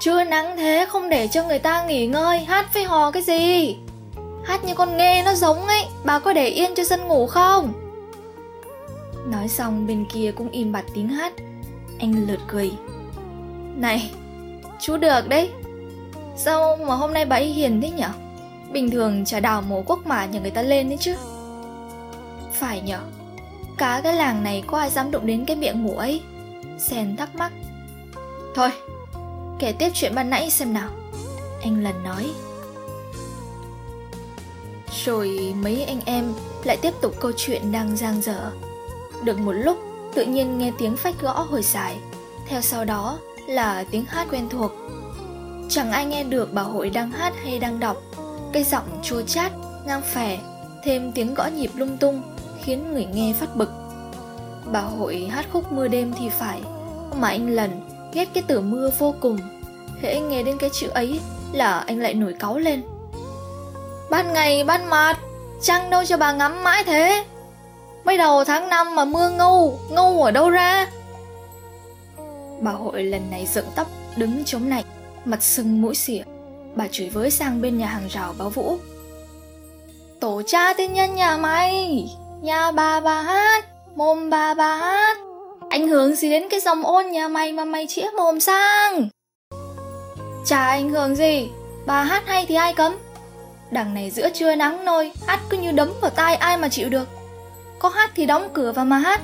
Trưa 0.00 0.24
nắng 0.24 0.56
thế 0.56 0.86
không 0.88 1.08
để 1.08 1.28
cho 1.28 1.44
người 1.44 1.58
ta 1.58 1.86
nghỉ 1.86 2.06
ngơi, 2.06 2.38
Hát 2.38 2.74
với 2.74 2.84
hò 2.84 3.10
cái 3.10 3.22
gì? 3.22 3.76
Hát 4.44 4.64
như 4.64 4.74
con 4.74 4.96
nghe 4.96 5.22
nó 5.22 5.34
giống 5.34 5.66
ấy, 5.66 5.84
Bà 6.04 6.18
có 6.18 6.32
để 6.32 6.46
yên 6.46 6.74
cho 6.74 6.84
dân 6.84 7.08
ngủ 7.08 7.26
không? 7.26 7.72
Nói 9.30 9.48
xong, 9.48 9.86
bên 9.86 10.04
kia 10.12 10.32
cũng 10.36 10.50
im 10.50 10.72
bặt 10.72 10.84
tiếng 10.94 11.08
hát. 11.08 11.32
Anh 11.98 12.26
lượt 12.28 12.40
cười. 12.48 12.72
Này, 13.76 14.10
Chú 14.80 14.96
được 14.96 15.28
đấy. 15.28 15.50
Sao 16.36 16.76
mà 16.76 16.94
hôm 16.94 17.12
nay 17.12 17.24
bà 17.24 17.36
ấy 17.36 17.46
hiền 17.46 17.80
thế 17.80 17.90
nhở? 17.90 18.08
Bình 18.72 18.90
thường 18.90 19.24
chả 19.24 19.40
đào 19.40 19.62
mồ 19.62 19.82
quốc 19.86 20.06
mả 20.06 20.26
nhà 20.26 20.40
người 20.40 20.50
ta 20.50 20.62
lên 20.62 20.88
đấy 20.88 20.98
chứ. 21.00 21.14
Phải 22.52 22.80
nhở? 22.80 23.00
Cả 23.78 24.00
cái 24.04 24.16
làng 24.16 24.42
này 24.42 24.62
có 24.66 24.78
ai 24.78 24.90
dám 24.90 25.10
đụng 25.10 25.26
đến 25.26 25.44
cái 25.44 25.56
miệng 25.56 25.82
mũ 25.82 25.96
ấy? 25.96 26.22
Sen 26.78 27.16
thắc 27.16 27.34
mắc. 27.34 27.52
Thôi 28.54 28.70
Kể 29.60 29.72
tiếp 29.72 29.90
chuyện 29.94 30.14
ban 30.14 30.30
nãy 30.30 30.50
xem 30.50 30.72
nào. 30.72 30.90
Anh 31.62 31.82
lần 31.82 32.02
nói. 32.02 32.30
Rồi 35.04 35.54
mấy 35.62 35.84
anh 35.84 36.00
em 36.04 36.32
lại 36.64 36.76
tiếp 36.76 36.94
tục 37.00 37.14
câu 37.20 37.32
chuyện 37.36 37.72
đang 37.72 37.96
giang 37.96 38.22
dở. 38.22 38.50
Được 39.24 39.38
một 39.38 39.52
lúc 39.52 39.78
tự 40.14 40.24
nhiên 40.24 40.58
nghe 40.58 40.72
tiếng 40.78 40.96
phách 40.96 41.20
gõ 41.20 41.32
hồi 41.32 41.62
dài. 41.62 41.96
Theo 42.46 42.60
sau 42.60 42.84
đó 42.84 43.18
là 43.46 43.84
tiếng 43.90 44.04
hát 44.04 44.26
quen 44.30 44.48
thuộc. 44.48 44.72
Chẳng 45.68 45.92
ai 45.92 46.06
nghe 46.06 46.24
được 46.24 46.52
bà 46.52 46.62
hội 46.62 46.90
đang 46.90 47.10
hát 47.10 47.32
hay 47.44 47.58
đang 47.58 47.80
đọc. 47.80 47.96
Cây 48.52 48.64
giọng 48.64 49.00
chua 49.02 49.22
chát, 49.22 49.52
ngang 49.86 50.02
phè 50.02 50.38
Thêm 50.84 51.12
tiếng 51.12 51.34
gõ 51.34 51.46
nhịp 51.46 51.70
lung 51.74 51.96
tung. 51.96 52.22
Khiến 52.62 52.92
người 52.92 53.06
nghe 53.14 53.32
phát 53.32 53.56
bực. 53.56 53.70
Bà 54.72 54.80
hội 54.80 55.28
hát 55.30 55.46
khúc 55.52 55.72
mưa 55.72 55.88
đêm 55.88 56.12
thì 56.18 56.28
phải, 56.28 56.60
Mà 57.14 57.28
anh 57.28 57.50
lần 57.50 57.70
ghét 58.12 58.28
cái 58.34 58.42
từ 58.46 58.60
mưa 58.60 58.90
vô 58.98 59.14
cùng. 59.20 59.38
Hễ 60.02 60.20
nghe 60.20 60.42
đến 60.42 60.58
cái 60.58 60.70
chữ 60.72 60.88
ấy 60.88 61.20
Là 61.52 61.78
anh 61.78 61.98
lại 61.98 62.14
nổi 62.14 62.34
cáu 62.38 62.58
lên. 62.58 62.82
Ban 64.10 64.32
ngày 64.32 64.64
ban 64.64 64.90
mặt 64.90 65.18
Trăng 65.62 65.90
đâu 65.90 66.04
cho 66.04 66.16
bà 66.16 66.32
ngắm 66.32 66.64
mãi 66.64 66.84
thế? 66.84 67.24
Mới 68.04 68.18
đầu 68.18 68.44
tháng 68.44 68.68
5 68.68 68.94
mà 68.94 69.04
mưa 69.04 69.30
ngâu 69.30 69.78
Ngâu 69.90 70.22
ở 70.22 70.30
đâu 70.30 70.50
ra? 70.50 70.86
Bà 72.60 72.72
hội 72.72 73.04
lần 73.04 73.30
này 73.30 73.46
dựng 73.46 73.66
tóc, 73.74 73.86
Đứng 74.16 74.44
chống 74.44 74.68
nạnh 74.68 74.84
Mặt 75.24 75.42
sưng 75.42 75.82
mũi 75.82 75.94
xỉa. 75.94 76.22
Bà 76.74 76.88
chửi 76.90 77.08
với 77.08 77.30
sang 77.30 77.60
bên 77.60 77.78
nhà 77.78 77.86
hàng 77.86 78.08
rào 78.08 78.34
báo 78.38 78.50
Vũ. 78.50 78.78
Tổ 80.20 80.42
cha 80.46 80.72
tên 80.72 80.92
nhân 80.92 81.14
nhà 81.14 81.36
mày! 81.36 82.08
Nhà 82.42 82.70
bà 82.70 83.00
bà 83.00 83.22
hát, 83.22 83.64
Mồm 83.94 84.30
bà 84.30 84.54
bà 84.54 84.76
hát. 84.76 85.18
Ảnh 85.70 85.88
hưởng 85.88 86.16
gì 86.16 86.30
đến 86.30 86.48
cái 86.50 86.60
dòng 86.60 86.84
ôn 86.84 87.06
nhà 87.06 87.28
mày 87.28 87.52
mà 87.52 87.64
mày 87.64 87.86
chĩa 87.86 88.06
mồm 88.16 88.40
sang? 88.40 89.08
Chả 90.46 90.66
ảnh 90.66 90.90
hưởng 90.90 91.16
gì, 91.16 91.48
Bà 91.86 92.02
hát 92.02 92.22
hay 92.26 92.46
thì 92.46 92.54
ai 92.54 92.74
cấm? 92.74 92.96
Đằng 93.70 93.94
này 93.94 94.10
giữa 94.10 94.30
trưa 94.30 94.54
nắng 94.54 94.84
nôi, 94.84 95.12
Hát 95.26 95.40
cứ 95.48 95.58
như 95.58 95.72
đấm 95.72 95.92
vào 96.00 96.10
tai 96.10 96.36
ai 96.36 96.56
mà 96.56 96.68
chịu 96.68 96.88
được. 96.88 97.08
Có 97.78 97.88
hát 97.88 98.10
thì 98.14 98.26
đóng 98.26 98.48
cửa 98.52 98.72
và 98.72 98.84
mà 98.84 98.98
hát, 98.98 99.20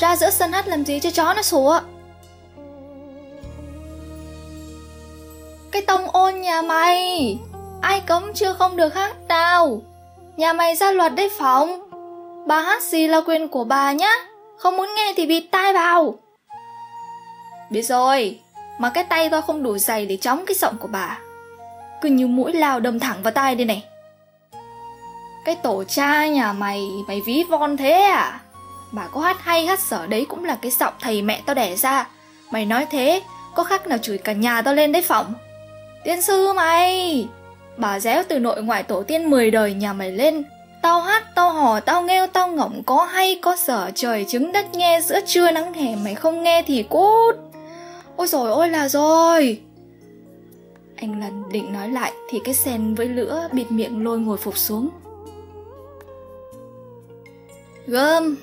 Ra 0.00 0.16
giữa 0.16 0.30
sân 0.30 0.52
hát 0.52 0.68
làm 0.68 0.84
gì 0.84 1.00
cho 1.00 1.10
chó 1.10 1.34
nó 1.34 1.42
sủa? 1.42 1.80
Cái 5.70 5.82
tông 5.82 6.10
ôn 6.10 6.40
nhà 6.40 6.62
mày, 6.62 7.38
Ai 7.80 8.00
cấm 8.00 8.34
chưa 8.34 8.52
không 8.52 8.76
được 8.76 8.94
hát 8.94 9.16
nào? 9.28 9.82
Nhà 10.36 10.52
mày 10.52 10.76
ra 10.76 10.90
luật 10.90 11.14
đấy 11.14 11.30
phòng 11.38 11.87
Bà 12.48 12.60
hát 12.60 12.82
gì 12.82 13.06
là 13.06 13.20
quyền 13.20 13.48
của 13.48 13.64
bà 13.64 13.92
nhá? 13.92 14.10
Không 14.56 14.76
muốn 14.76 14.88
nghe 14.96 15.12
thì 15.16 15.26
bịt 15.26 15.44
tai 15.50 15.72
vào. 15.72 16.18
Biết 17.70 17.82
rồi, 17.82 18.40
Mà 18.78 18.90
cái 18.90 19.04
tay 19.04 19.28
tôi 19.30 19.42
không 19.42 19.62
đủ 19.62 19.78
dày 19.78 20.06
để 20.06 20.16
chống 20.16 20.44
cái 20.46 20.54
giọng 20.54 20.76
của 20.78 20.88
bà. 20.88 21.18
Cứ 22.00 22.08
như 22.08 22.26
mũi 22.26 22.52
lao 22.52 22.80
đâm 22.80 23.00
thẳng 23.00 23.22
vào 23.22 23.32
tai 23.32 23.54
đây 23.54 23.64
này. 23.64 23.84
Cái 25.44 25.54
tổ 25.54 25.84
cha 25.84 26.26
nhà 26.26 26.52
mày 26.52 26.88
Mày 27.08 27.20
ví 27.26 27.44
von 27.48 27.76
thế 27.76 27.92
à? 27.92 28.40
Bà 28.92 29.06
có 29.12 29.20
hát 29.20 29.36
hay 29.40 29.66
hát 29.66 29.80
sở 29.80 30.06
đấy 30.06 30.26
cũng 30.28 30.44
là 30.44 30.58
cái 30.62 30.70
giọng 30.70 30.94
thầy 31.00 31.22
mẹ 31.22 31.42
tao 31.46 31.54
đẻ 31.54 31.76
ra. 31.76 32.08
Mày 32.50 32.66
nói 32.66 32.86
thế, 32.90 33.22
Có 33.54 33.64
khác 33.64 33.86
nào 33.86 33.98
chửi 33.98 34.18
cả 34.18 34.32
nhà 34.32 34.62
tao 34.62 34.74
lên 34.74 34.92
đấy 34.92 35.02
phỏng? 35.02 35.34
Tiên 36.04 36.22
sư 36.22 36.52
mày! 36.52 37.28
Bà 37.76 38.00
réo 38.00 38.22
từ 38.28 38.38
nội 38.38 38.62
ngoại 38.62 38.82
tổ 38.82 39.02
tiên 39.02 39.30
10 39.30 39.50
đời 39.50 39.74
nhà 39.74 39.92
mày 39.92 40.12
lên 40.12 40.44
Tao 40.82 41.00
hát, 41.00 41.22
tao 41.34 41.52
hò, 41.52 41.80
tao 41.80 42.02
nghêu, 42.02 42.26
tao 42.26 42.48
ngọng 42.48 42.82
Có 42.86 43.04
hay, 43.04 43.38
có 43.42 43.56
sở, 43.56 43.90
trời 43.94 44.24
trứng 44.28 44.52
đất 44.52 44.66
nghe. 44.74 45.00
Giữa 45.00 45.20
trưa 45.26 45.50
nắng 45.50 45.72
hè 45.72 45.96
mày 45.96 46.14
không 46.14 46.42
nghe 46.42 46.62
thì 46.66 46.82
cút. 46.82 47.36
Ôi 48.16 48.26
rồi 48.26 48.50
ôi 48.50 48.68
là 48.68 48.88
rồi. 48.88 49.60
Anh 50.96 51.20
lần 51.20 51.42
định 51.52 51.72
nói 51.72 51.88
lại 51.88 52.12
Thì 52.30 52.40
cái 52.44 52.54
sen 52.54 52.94
với 52.94 53.08
lửa 53.08 53.48
bịt 53.52 53.70
miệng 53.70 54.04
lôi 54.04 54.18
ngồi 54.18 54.36
phục 54.36 54.58
xuống. 54.58 54.88
Gơm 57.86 58.36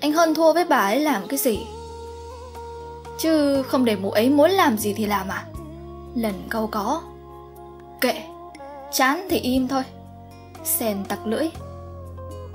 Anh 0.00 0.12
hơn 0.12 0.34
thua 0.34 0.52
với 0.52 0.64
bà 0.64 0.76
ấy 0.76 1.00
làm 1.00 1.28
cái 1.28 1.38
gì? 1.38 1.58
Chứ 3.18 3.62
không 3.62 3.84
để 3.84 3.96
mụ 3.96 4.10
ấy 4.10 4.30
muốn 4.30 4.50
làm 4.50 4.78
gì 4.78 4.94
thì 4.94 5.06
làm 5.06 5.28
à? 5.28 5.44
Lần 6.14 6.34
câu 6.48 6.66
có. 6.66 7.02
Kệ 8.00 8.22
Chán 8.92 9.26
thì 9.30 9.38
im 9.38 9.68
thôi. 9.68 9.82
Sen 10.64 11.04
tặc 11.08 11.26
lưỡi. 11.26 11.50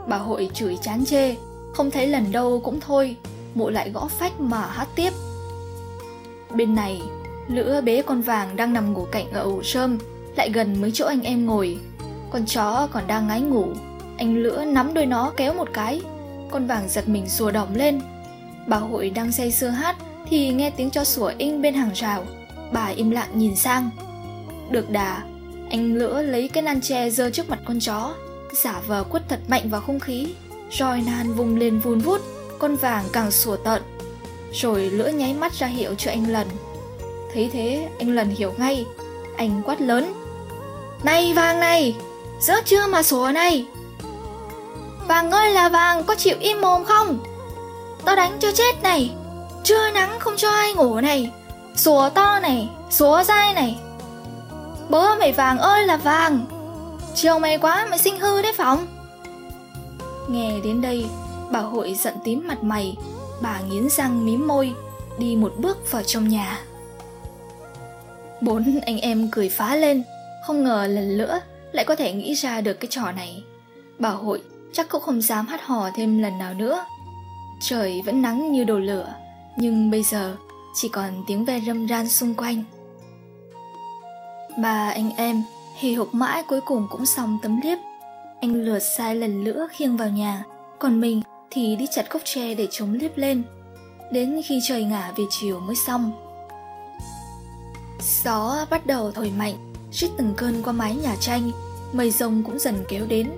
Bà 0.08 0.18
hội 0.18 0.50
chửi 0.54 0.78
chán 0.82 1.06
chê 1.06 1.36
Không 1.74 1.92
thấy 1.92 2.08
lần 2.08 2.32
đâu 2.32 2.62
cũng 2.64 2.80
thôi 2.80 3.16
Mụ 3.56 3.70
lại 3.70 3.92
gõ 3.92 4.08
phách 4.08 4.40
mà 4.40 4.66
hát 4.66 4.88
tiếp 4.96 5.14
Bên 6.56 6.76
này 6.76 7.02
Lữa 7.48 7.82
bế 7.82 8.02
con 8.02 8.22
vàng 8.22 8.56
đang 8.56 8.74
nằm 8.74 8.94
ngủ 8.94 9.08
cạnh 9.12 9.32
ở 9.32 9.42
ổ 9.42 9.64
sơm 9.64 9.98
lại 10.38 10.50
gần 10.50 10.82
mấy 10.82 10.92
chỗ 10.94 11.06
anh 11.06 11.22
em 11.22 11.46
ngồi. 11.46 11.78
Con 12.30 12.46
chó 12.46 12.88
còn 12.92 13.08
đang 13.08 13.28
ngái 13.28 13.42
ngủ, 13.42 13.66
anh 14.18 14.38
Lữa 14.38 14.66
nắm 14.66 14.94
đôi 14.94 15.06
nó 15.06 15.32
kéo 15.38 15.54
một 15.54 15.68
cái. 15.74 16.02
Con 16.52 16.68
vàng 16.68 16.90
giật 16.90 17.10
mình 17.10 17.30
sùa 17.30 17.52
đỏng 17.52 17.76
lên. 17.76 18.02
Bà 18.68 18.78
hội 18.78 19.10
đang 19.10 19.32
say 19.32 19.52
sưa 19.52 19.68
hát 19.68 19.96
thì 20.30 20.50
nghe 20.50 20.70
tiếng 20.70 20.90
chó 20.90 21.04
sủa 21.04 21.32
inh 21.38 21.62
bên 21.62 21.74
hàng 21.74 21.92
rào. 21.94 22.26
Bà 22.72 22.86
im 22.86 23.12
lặng 23.12 23.30
nhìn 23.34 23.56
sang. 23.56 23.90
Được 24.72 24.90
đà, 24.90 25.24
anh 25.70 25.94
Lữa 25.94 26.22
lấy 26.22 26.48
cái 26.48 26.64
nan 26.64 26.82
tre 26.82 27.10
giơ 27.10 27.30
trước 27.30 27.50
mặt 27.50 27.60
con 27.66 27.80
chó, 27.80 28.14
giả 28.54 28.82
vờ 28.88 29.04
quất 29.04 29.30
thật 29.30 29.40
mạnh 29.48 29.70
vào 29.70 29.82
không 29.82 30.00
khí. 30.00 30.34
Roi 30.72 31.02
nan 31.06 31.34
vùng 31.34 31.56
lên 31.56 31.80
vun 31.80 32.00
vút, 32.00 32.22
con 32.60 32.76
vàng 32.76 33.06
càng 33.14 33.32
sủa 33.32 33.56
tận, 33.56 33.82
Rồi 34.54 34.82
lưỡi 34.82 35.14
nháy 35.14 35.34
mắt 35.34 35.54
ra 35.54 35.68
hiệu 35.68 35.96
cho 35.98 36.12
anh 36.12 36.30
Lần. 36.30 36.48
Thấy 37.34 37.50
thế, 37.54 37.90
anh 38.00 38.16
Lần 38.16 38.30
hiểu 38.30 38.54
ngay. 38.58 38.86
Anh 39.38 39.62
quát 39.66 39.82
lớn. 39.82 40.14
Này 41.04 41.34
vàng 41.34 41.60
này, 41.60 41.96
giữa 42.40 42.62
chưa 42.66 42.88
mà 42.88 43.04
sủa 43.04 43.32
này. 43.34 43.66
Vàng 45.08 45.32
ơi 45.32 45.52
là 45.52 45.70
vàng, 45.70 46.04
có 46.04 46.16
chịu 46.16 46.36
im 46.40 46.62
mồm 46.62 46.84
không? 46.86 47.20
Tao 48.06 48.16
đánh 48.16 48.38
cho 48.40 48.52
chết 48.52 48.84
này. 48.84 49.12
Trưa 49.64 49.92
nắng 49.92 50.20
không 50.20 50.34
cho 50.38 50.50
ai 50.50 50.74
ngủ 50.74 51.00
này. 51.00 51.32
Sủa 51.76 52.10
to 52.10 52.40
này, 52.40 52.70
sủa 52.90 53.24
dai 53.24 53.54
này. 53.54 53.80
Bố 54.90 55.16
mày 55.16 55.32
vàng 55.32 55.58
ơi 55.58 55.86
là 55.86 55.98
vàng. 55.98 56.46
Chiều 57.20 57.40
mày 57.40 57.58
quá 57.58 57.88
mày 57.90 58.00
sinh 58.00 58.20
hư 58.20 58.42
đấy 58.42 58.54
phòng 58.58 58.88
Nghe 60.30 60.60
đến 60.64 60.82
đây, 60.82 61.06
bà 61.52 61.60
hội 61.60 61.94
giận 61.94 62.14
tím 62.24 62.48
mặt 62.48 62.64
mày, 62.64 62.96
bà 63.42 63.60
nghiến 63.60 63.90
răng 63.90 64.26
mím 64.26 64.48
môi, 64.48 64.74
đi 65.20 65.36
một 65.36 65.54
bước 65.58 65.92
vào 65.92 66.04
trong 66.04 66.28
nhà. 66.28 66.60
Bốn 68.42 68.80
anh 68.86 69.00
em 69.00 69.30
cười 69.32 69.50
phá 69.50 69.76
lên, 69.76 70.04
không 70.46 70.64
ngờ 70.64 70.88
lần 70.90 71.18
nữa 71.18 71.40
lại 71.72 71.86
có 71.86 71.96
thể 71.96 72.14
nghĩ 72.14 72.34
ra 72.34 72.62
được 72.62 72.74
cái 72.74 72.88
trò 72.90 73.12
này. 73.12 73.44
Bà 74.00 74.10
hội 74.10 74.42
chắc 74.74 74.90
cũng 74.90 75.02
không 75.02 75.22
dám 75.22 75.48
hát 75.48 75.62
hò 75.64 75.90
thêm 75.96 76.22
lần 76.22 76.38
nào 76.38 76.54
nữa. 76.54 76.86
Trời 77.62 78.02
vẫn 78.06 78.22
nắng 78.22 78.52
như 78.52 78.64
đồ 78.64 78.80
lửa, 78.80 79.14
nhưng 79.58 79.92
bây 79.92 80.04
giờ 80.04 80.36
chỉ 80.76 80.90
còn 80.90 81.24
tiếng 81.28 81.46
ve 81.46 81.60
râm 81.68 81.88
ran 81.88 82.10
xung 82.10 82.34
quanh. 82.34 82.64
Ba 84.58 84.90
anh 84.90 85.12
em 85.18 85.44
hì 85.78 85.94
hục 85.94 86.14
mãi 86.14 86.44
cuối 86.48 86.62
cùng 86.62 86.88
cũng 86.90 87.06
xong 87.06 87.38
tấm 87.42 87.60
liếp. 87.64 87.78
Anh 88.42 88.54
lượt 88.54 88.80
sai 88.80 89.16
lần 89.16 89.44
nữa 89.44 89.68
khiêng 89.72 89.98
vào 89.98 90.10
nhà, 90.10 90.44
còn 90.80 91.02
mình 91.02 91.22
thì 91.52 91.76
đi 91.76 91.86
chặt 91.92 92.12
gốc 92.12 92.22
tre 92.26 92.56
để 92.56 92.68
chống 92.72 92.94
liếp 92.94 93.18
lên. 93.18 93.44
Đến 94.12 94.42
khi 94.46 94.60
trời 94.68 94.84
ngả 94.84 95.12
về 95.16 95.24
chiều 95.30 95.60
mới 95.60 95.76
xong. 95.76 96.12
Gió 98.24 98.66
bắt 98.70 98.86
đầu 98.86 99.12
thổi 99.12 99.32
mạnh, 99.38 99.74
rít 99.92 100.12
từng 100.18 100.34
cơn 100.38 100.64
qua 100.64 100.74
mái 100.74 100.96
nhà 100.96 101.16
tranh, 101.20 101.52
mây 101.94 102.12
rông 102.12 102.44
cũng 102.44 102.60
dần 102.60 102.76
kéo 102.88 103.06
đến. 103.06 103.30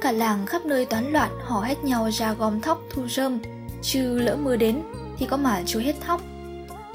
Cả 0.00 0.12
làng 0.12 0.46
khắp 0.46 0.66
nơi 0.66 0.84
toán 0.84 1.12
loạn 1.12 1.30
hò 1.44 1.60
hét 1.60 1.84
nhau 1.84 2.10
ra 2.12 2.32
gom 2.32 2.60
thóc 2.60 2.82
thu 2.90 3.08
rơm, 3.08 3.38
chứ 3.82 4.18
lỡ 4.18 4.36
mưa 4.36 4.56
đến 4.56 4.82
thì 5.18 5.26
có 5.26 5.36
mà 5.36 5.62
chú 5.66 5.80
hết 5.80 5.94
thóc. 6.06 6.20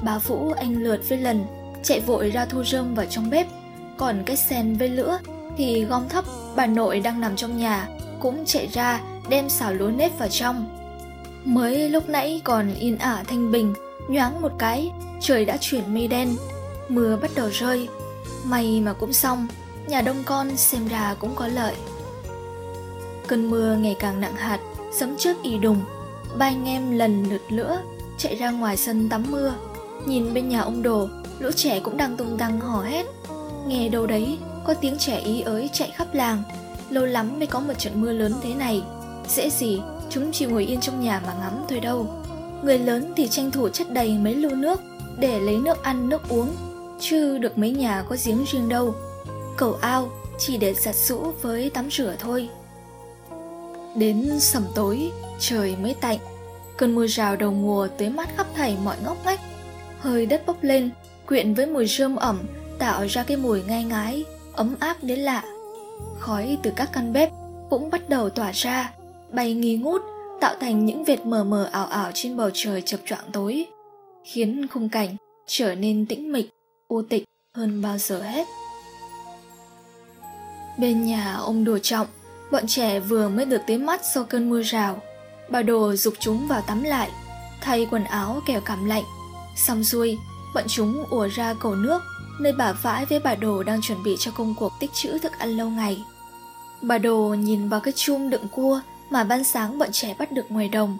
Bà 0.00 0.18
Vũ 0.18 0.52
anh 0.52 0.82
lượt 0.82 1.00
với 1.08 1.18
lần 1.18 1.44
chạy 1.82 2.00
vội 2.00 2.30
ra 2.30 2.44
thu 2.44 2.64
rơm 2.64 2.94
vào 2.94 3.06
trong 3.06 3.30
bếp, 3.30 3.46
còn 3.96 4.22
cái 4.26 4.36
sen 4.36 4.74
với 4.74 4.88
lửa 4.88 5.18
thì 5.56 5.84
gom 5.84 6.08
thấp 6.08 6.24
bà 6.56 6.66
nội 6.66 7.00
đang 7.00 7.20
nằm 7.20 7.36
trong 7.36 7.56
nhà 7.56 7.88
cũng 8.20 8.44
chạy 8.46 8.66
ra 8.66 9.00
đem 9.28 9.48
xào 9.48 9.74
lúa 9.74 9.90
nếp 9.90 10.18
vào 10.18 10.28
trong. 10.28 10.78
Mới 11.44 11.88
lúc 11.88 12.08
nãy 12.08 12.40
còn 12.44 12.74
yên 12.74 12.98
ả 12.98 13.24
thanh 13.26 13.52
bình, 13.52 13.74
nhoáng 14.08 14.42
một 14.42 14.52
cái, 14.58 14.92
trời 15.20 15.44
đã 15.44 15.56
chuyển 15.60 15.94
mây 15.94 16.08
đen, 16.08 16.36
mưa 16.88 17.18
bắt 17.22 17.30
đầu 17.34 17.48
rơi. 17.52 17.88
May 18.44 18.80
mà 18.80 18.92
cũng 18.92 19.12
xong, 19.12 19.46
nhà 19.86 20.00
đông 20.00 20.22
con 20.24 20.56
xem 20.56 20.88
ra 20.88 21.14
cũng 21.18 21.34
có 21.34 21.46
lợi. 21.46 21.74
Cơn 23.26 23.50
mưa 23.50 23.76
ngày 23.76 23.96
càng 23.98 24.20
nặng 24.20 24.36
hạt, 24.36 24.58
sấm 24.92 25.16
trước 25.18 25.36
ì 25.42 25.58
đùng, 25.58 25.80
ba 26.38 26.46
anh 26.46 26.64
em 26.64 26.98
lần 26.98 27.24
lượt 27.30 27.42
lửa 27.48 27.82
chạy 28.18 28.34
ra 28.34 28.50
ngoài 28.50 28.76
sân 28.76 29.08
tắm 29.08 29.24
mưa. 29.30 29.54
Nhìn 30.06 30.34
bên 30.34 30.48
nhà 30.48 30.60
ông 30.60 30.82
đồ, 30.82 31.08
lũ 31.38 31.50
trẻ 31.56 31.80
cũng 31.80 31.96
đang 31.96 32.16
tung 32.16 32.38
tăng 32.38 32.60
hò 32.60 32.82
hét. 32.82 33.06
Nghe 33.66 33.88
đâu 33.88 34.06
đấy, 34.06 34.38
có 34.64 34.74
tiếng 34.74 34.98
trẻ 34.98 35.18
ý 35.18 35.40
ới 35.40 35.70
chạy 35.72 35.90
khắp 35.90 36.14
làng. 36.14 36.42
Lâu 36.90 37.06
lắm 37.06 37.38
mới 37.38 37.46
có 37.46 37.60
một 37.60 37.74
trận 37.78 38.00
mưa 38.00 38.12
lớn 38.12 38.34
thế 38.42 38.54
này. 38.54 38.82
Dễ 39.28 39.50
gì, 39.50 39.80
chúng 40.10 40.32
chỉ 40.32 40.46
ngồi 40.46 40.64
yên 40.64 40.80
trong 40.80 41.00
nhà 41.00 41.22
mà 41.26 41.34
ngắm 41.40 41.64
thôi 41.68 41.80
đâu. 41.80 42.06
Người 42.62 42.78
lớn 42.78 43.12
thì 43.16 43.28
tranh 43.28 43.50
thủ 43.50 43.68
chất 43.68 43.90
đầy 43.92 44.18
mấy 44.18 44.34
lu 44.34 44.50
nước 44.54 44.80
để 45.18 45.40
lấy 45.40 45.56
nước 45.56 45.82
ăn 45.82 46.08
nước 46.08 46.28
uống, 46.28 46.48
chứ 47.00 47.38
được 47.38 47.58
mấy 47.58 47.70
nhà 47.70 48.04
có 48.08 48.16
giếng 48.24 48.44
riêng 48.52 48.68
đâu. 48.68 48.94
Cầu 49.56 49.78
ao 49.80 50.10
chỉ 50.38 50.56
để 50.56 50.74
giặt 50.74 50.94
sũ 50.94 51.32
với 51.42 51.70
tắm 51.70 51.90
rửa 51.90 52.16
thôi. 52.18 52.48
Đến 53.96 54.40
sầm 54.40 54.64
tối, 54.74 55.10
trời 55.40 55.76
mới 55.82 55.94
tạnh. 55.94 56.18
Cơn 56.76 56.94
mưa 56.94 57.06
rào 57.06 57.36
đầu 57.36 57.52
mùa 57.52 57.88
tới 57.98 58.10
mắt 58.10 58.28
khắp 58.36 58.46
thảy 58.54 58.76
mọi 58.84 58.96
ngóc 59.04 59.16
ngách. 59.24 59.40
Hơi 59.98 60.26
đất 60.26 60.46
bốc 60.46 60.56
lên, 60.62 60.90
quyện 61.26 61.54
với 61.54 61.66
mùi 61.66 61.86
rơm 61.86 62.16
ẩm, 62.16 62.40
tạo 62.82 63.06
ra 63.06 63.22
cái 63.22 63.36
mùi 63.36 63.62
ngai 63.62 63.84
ngái, 63.84 64.24
ấm 64.52 64.74
áp 64.80 64.96
đến 65.02 65.18
lạ. 65.18 65.42
Khói 66.18 66.58
từ 66.62 66.72
các 66.76 66.90
căn 66.92 67.12
bếp 67.12 67.30
cũng 67.70 67.90
bắt 67.90 68.08
đầu 68.08 68.30
tỏa 68.30 68.50
ra, 68.54 68.92
bay 69.32 69.54
nghi 69.54 69.76
ngút, 69.76 70.02
tạo 70.40 70.54
thành 70.60 70.86
những 70.86 71.04
vệt 71.04 71.26
mờ 71.26 71.44
mờ 71.44 71.68
ảo 71.72 71.86
ảo 71.86 72.10
trên 72.14 72.36
bầu 72.36 72.50
trời 72.54 72.82
chập 72.82 73.00
choạng 73.06 73.30
tối, 73.32 73.66
khiến 74.24 74.66
khung 74.70 74.88
cảnh 74.88 75.16
trở 75.46 75.74
nên 75.74 76.06
tĩnh 76.06 76.32
mịch, 76.32 76.50
u 76.88 77.02
tịch 77.02 77.24
hơn 77.56 77.82
bao 77.82 77.98
giờ 77.98 78.22
hết. 78.22 78.46
Bên 80.78 81.04
nhà 81.04 81.34
ông 81.34 81.64
Đồ 81.64 81.78
Trọng, 81.78 82.06
bọn 82.52 82.66
trẻ 82.66 83.00
vừa 83.00 83.28
mới 83.28 83.44
được 83.44 83.60
tới 83.66 83.78
mắt 83.78 84.00
sau 84.14 84.24
cơn 84.24 84.50
mưa 84.50 84.62
rào. 84.62 85.02
Bà 85.48 85.62
Đồ 85.62 85.94
dục 85.94 86.14
chúng 86.20 86.48
vào 86.48 86.62
tắm 86.66 86.82
lại, 86.82 87.10
thay 87.60 87.86
quần 87.90 88.04
áo 88.04 88.40
kẻo 88.46 88.60
cảm 88.64 88.88
lạnh. 88.88 89.04
Xong 89.56 89.84
xuôi, 89.84 90.18
bọn 90.54 90.64
chúng 90.68 91.04
ùa 91.10 91.28
ra 91.28 91.54
cầu 91.60 91.74
nước, 91.74 92.02
nơi 92.42 92.52
bà 92.52 92.72
vãi 92.72 93.04
với 93.04 93.20
bà 93.20 93.34
Đồ 93.34 93.62
đang 93.62 93.80
chuẩn 93.80 94.02
bị 94.02 94.16
cho 94.18 94.30
công 94.30 94.54
cuộc 94.58 94.72
tích 94.80 94.90
trữ 94.94 95.18
thức 95.18 95.32
ăn 95.38 95.48
lâu 95.56 95.70
ngày. 95.70 96.04
Bà 96.82 96.98
Đồ 96.98 97.34
nhìn 97.38 97.68
vào 97.68 97.80
cái 97.80 97.92
chum 97.96 98.30
đựng 98.30 98.48
cua 98.48 98.80
mà 99.10 99.24
ban 99.24 99.44
sáng 99.44 99.78
bọn 99.78 99.88
trẻ 99.92 100.14
bắt 100.18 100.32
được 100.32 100.44
ngoài 100.48 100.68
đồng. 100.68 100.98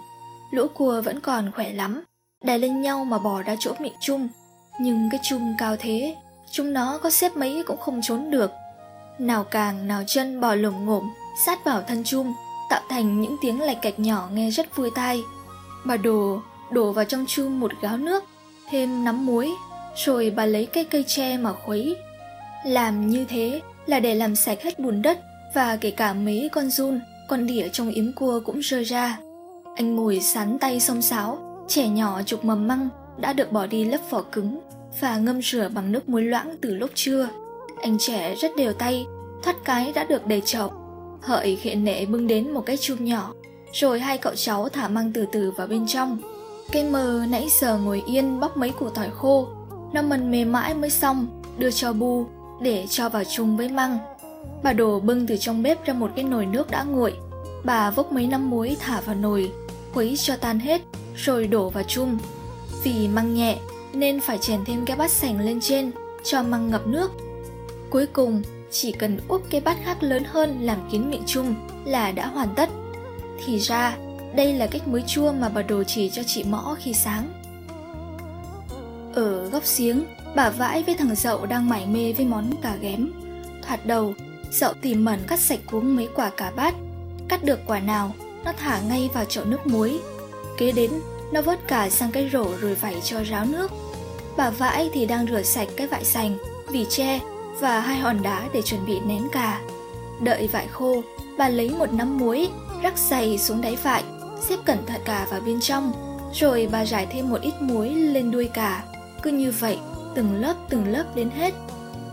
Lũ 0.51 0.67
cua 0.73 1.01
vẫn 1.01 1.19
còn 1.19 1.51
khỏe 1.51 1.73
lắm, 1.73 2.03
đè 2.43 2.57
lên 2.57 2.81
nhau 2.81 3.05
mà 3.05 3.17
bò 3.17 3.41
ra 3.41 3.55
chỗ 3.59 3.73
miệng 3.79 3.93
chum. 4.01 4.27
Nhưng 4.79 5.09
cái 5.11 5.19
chum 5.23 5.55
cao 5.57 5.75
thế, 5.79 6.15
chúng 6.51 6.73
nó 6.73 6.97
có 7.03 7.09
xếp 7.09 7.37
mấy 7.37 7.63
cũng 7.67 7.79
không 7.79 8.01
trốn 8.03 8.31
được. 8.31 8.51
Nào 9.19 9.43
càng 9.43 9.87
nào 9.87 10.03
chân 10.07 10.41
bò 10.41 10.55
lồm 10.55 10.85
ngổm, 10.85 11.09
sát 11.45 11.65
vào 11.65 11.81
thân 11.87 12.03
chum, 12.03 12.33
tạo 12.69 12.81
thành 12.89 13.21
những 13.21 13.37
tiếng 13.41 13.61
lạch 13.61 13.81
cạch 13.81 13.99
nhỏ 13.99 14.29
nghe 14.33 14.49
rất 14.49 14.75
vui 14.75 14.91
tai. 14.95 15.23
Bà 15.85 15.97
Đồ 15.97 16.39
đổ 16.71 16.91
vào 16.91 17.05
trong 17.05 17.25
chum 17.27 17.59
một 17.59 17.71
gáo 17.81 17.97
nước, 17.97 18.23
thêm 18.69 19.03
nắm 19.03 19.25
muối, 19.25 19.51
rồi 19.95 20.33
bà 20.35 20.45
lấy 20.45 20.65
cây 20.65 20.83
cây 20.83 21.03
tre 21.03 21.37
mà 21.37 21.53
khuấy. 21.53 21.95
Làm 22.65 23.07
như 23.07 23.25
thế 23.25 23.61
là 23.85 23.99
để 23.99 24.15
làm 24.15 24.35
sạch 24.35 24.61
hết 24.61 24.79
bùn 24.79 25.01
đất 25.01 25.19
và 25.53 25.77
kể 25.81 25.91
cả 25.91 26.13
mấy 26.13 26.49
con 26.51 26.69
run, 26.69 26.99
con 27.27 27.47
đỉa 27.47 27.67
trong 27.67 27.89
yếm 27.89 28.11
cua 28.11 28.39
cũng 28.45 28.59
rơi 28.59 28.83
ra. 28.83 29.17
Anh 29.75 29.95
mùi 29.95 30.19
sắn 30.19 30.59
tay 30.59 30.79
xông 30.79 31.01
xáo, 31.01 31.65
trẻ 31.67 31.87
nhỏ 31.87 32.21
chục 32.25 32.45
mầm 32.45 32.67
măng 32.67 32.89
đã 33.17 33.33
được 33.33 33.51
bỏ 33.51 33.67
đi 33.67 33.85
lớp 33.85 33.97
vỏ 34.09 34.21
cứng 34.21 34.59
và 34.99 35.17
ngâm 35.17 35.41
rửa 35.41 35.69
bằng 35.73 35.91
nước 35.91 36.09
muối 36.09 36.23
loãng 36.23 36.55
từ 36.61 36.75
lúc 36.75 36.89
trưa. 36.95 37.29
Anh 37.81 37.97
trẻ 37.99 38.35
rất 38.35 38.51
đều 38.57 38.73
tay, 38.73 39.05
thoát 39.43 39.55
cái 39.65 39.91
đã 39.95 40.03
được 40.03 40.27
đầy 40.27 40.41
chọc. 40.41 40.73
Hợi 41.21 41.55
khệ 41.55 41.75
nệ 41.75 42.05
bưng 42.05 42.27
đến 42.27 42.51
một 42.51 42.61
cái 42.65 42.77
chum 42.77 43.05
nhỏ, 43.05 43.33
rồi 43.73 43.99
hai 43.99 44.17
cậu 44.17 44.35
cháu 44.35 44.69
thả 44.69 44.87
măng 44.87 45.11
từ 45.13 45.25
từ 45.31 45.51
vào 45.51 45.67
bên 45.67 45.87
trong. 45.87 46.17
Cây 46.71 46.83
mờ 46.83 47.25
nãy 47.29 47.47
giờ 47.61 47.77
ngồi 47.77 48.03
yên 48.07 48.39
bóc 48.39 48.57
mấy 48.57 48.69
củ 48.69 48.89
tỏi 48.89 49.09
khô, 49.13 49.47
nó 49.93 50.01
mần 50.01 50.31
mềm 50.31 50.51
mãi 50.51 50.73
mới 50.73 50.89
xong, 50.89 51.41
đưa 51.57 51.71
cho 51.71 51.93
bu 51.93 52.25
để 52.61 52.85
cho 52.89 53.09
vào 53.09 53.23
chung 53.23 53.57
với 53.57 53.69
măng. 53.69 53.97
Bà 54.63 54.73
đổ 54.73 54.99
bưng 54.99 55.27
từ 55.27 55.37
trong 55.37 55.63
bếp 55.63 55.85
ra 55.85 55.93
một 55.93 56.11
cái 56.15 56.25
nồi 56.25 56.45
nước 56.45 56.71
đã 56.71 56.83
nguội. 56.83 57.13
Bà 57.63 57.91
vốc 57.91 58.11
mấy 58.11 58.27
nắm 58.27 58.49
muối 58.49 58.77
thả 58.79 59.01
vào 59.01 59.15
nồi, 59.15 59.51
khuấy 59.93 60.15
cho 60.17 60.35
tan 60.35 60.59
hết, 60.59 60.81
rồi 61.15 61.47
đổ 61.47 61.69
vào 61.69 61.83
chung. 61.87 62.17
Vì 62.83 63.07
măng 63.07 63.33
nhẹ 63.33 63.57
nên 63.93 64.19
phải 64.19 64.37
chèn 64.37 64.65
thêm 64.65 64.85
cái 64.85 64.97
bát 64.97 65.11
sành 65.11 65.39
lên 65.39 65.59
trên, 65.61 65.91
cho 66.23 66.43
măng 66.43 66.69
ngập 66.69 66.87
nước. 66.87 67.11
Cuối 67.89 68.05
cùng, 68.05 68.41
chỉ 68.71 68.91
cần 68.91 69.19
úp 69.27 69.41
cái 69.49 69.61
bát 69.61 69.77
khác 69.83 70.03
lớn 70.03 70.23
hơn 70.27 70.61
làm 70.61 70.77
kín 70.91 71.09
miệng 71.09 71.23
chung 71.25 71.55
là 71.85 72.11
đã 72.11 72.27
hoàn 72.27 72.47
tất. 72.55 72.69
Thì 73.45 73.59
ra, 73.59 73.97
đây 74.35 74.53
là 74.53 74.67
cách 74.67 74.87
muối 74.87 75.03
chua 75.07 75.31
mà 75.31 75.49
bà 75.49 75.61
đồ 75.61 75.83
chỉ 75.83 76.09
cho 76.09 76.21
chị 76.27 76.43
Mõ 76.43 76.75
khi 76.79 76.93
sáng. 76.93 77.42
Ở 79.13 79.49
góc 79.49 79.63
giếng, 79.77 80.03
bà 80.35 80.49
vãi 80.49 80.83
với 80.83 80.95
thằng 80.95 81.15
dậu 81.15 81.45
đang 81.45 81.69
mải 81.69 81.85
mê 81.85 82.13
với 82.13 82.25
món 82.25 82.49
cà 82.61 82.75
ghém. 82.81 83.11
Thoạt 83.61 83.85
đầu, 83.85 84.13
dậu 84.51 84.73
tìm 84.73 85.05
mẩn 85.05 85.19
cắt 85.27 85.39
sạch 85.39 85.59
cuống 85.71 85.95
mấy 85.95 86.07
quả 86.15 86.29
cà 86.29 86.51
bát. 86.55 86.73
Cắt 87.27 87.43
được 87.43 87.59
quả 87.65 87.79
nào, 87.79 88.15
nó 88.45 88.53
thả 88.57 88.81
ngay 88.81 89.09
vào 89.13 89.25
chậu 89.25 89.45
nước 89.45 89.67
muối. 89.67 89.99
Kế 90.57 90.71
đến, 90.71 90.91
nó 91.31 91.41
vớt 91.41 91.67
cả 91.67 91.89
sang 91.89 92.11
cái 92.11 92.29
rổ 92.33 92.45
rồi 92.61 92.75
vẩy 92.75 93.01
cho 93.03 93.23
ráo 93.23 93.45
nước. 93.45 93.71
bà 94.37 94.49
vãi 94.49 94.89
thì 94.93 95.05
đang 95.05 95.27
rửa 95.27 95.41
sạch 95.41 95.67
cái 95.77 95.87
vải 95.87 96.05
sành, 96.05 96.37
vỉ 96.67 96.85
tre 96.89 97.19
và 97.59 97.79
hai 97.79 97.97
hòn 97.97 98.21
đá 98.23 98.49
để 98.53 98.61
chuẩn 98.61 98.85
bị 98.85 98.99
nén 98.99 99.27
cà. 99.31 99.61
Đợi 100.21 100.47
vải 100.47 100.67
khô, 100.67 101.01
bà 101.37 101.49
lấy 101.49 101.69
một 101.69 101.93
nắm 101.93 102.17
muối, 102.17 102.49
rắc 102.83 102.97
dày 102.97 103.37
xuống 103.37 103.61
đáy 103.61 103.75
vải, 103.75 104.03
xếp 104.41 104.57
cẩn 104.65 104.85
thận 104.85 105.01
cà 105.05 105.27
vào 105.31 105.41
bên 105.41 105.59
trong, 105.59 105.93
rồi 106.33 106.67
bà 106.71 106.85
rải 106.85 107.05
thêm 107.05 107.29
một 107.29 107.41
ít 107.41 107.53
muối 107.59 107.89
lên 107.89 108.31
đuôi 108.31 108.49
cà. 108.53 108.83
Cứ 109.23 109.31
như 109.31 109.51
vậy, 109.59 109.77
từng 110.15 110.35
lớp 110.35 110.53
từng 110.69 110.87
lớp 110.87 111.05
đến 111.15 111.29
hết. 111.29 111.53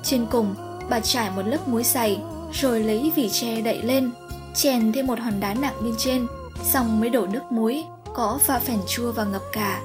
Trên 0.02 0.26
cùng, 0.30 0.54
bà 0.90 1.00
trải 1.00 1.30
một 1.30 1.42
lớp 1.46 1.68
muối 1.68 1.82
dày, 1.82 2.18
rồi 2.52 2.80
lấy 2.80 3.12
vỉ 3.16 3.28
tre 3.28 3.60
đậy 3.60 3.82
lên, 3.82 4.10
chèn 4.54 4.92
thêm 4.92 5.06
một 5.06 5.18
hòn 5.18 5.40
đá 5.40 5.54
nặng 5.54 5.74
bên 5.82 5.94
trên, 5.98 6.26
xong 6.64 7.00
mới 7.00 7.10
đổ 7.10 7.26
nước 7.26 7.42
muối, 7.50 7.84
có 8.14 8.38
pha 8.42 8.58
phèn 8.58 8.78
chua 8.88 9.12
và 9.12 9.24
ngập 9.24 9.42
cả 9.52 9.80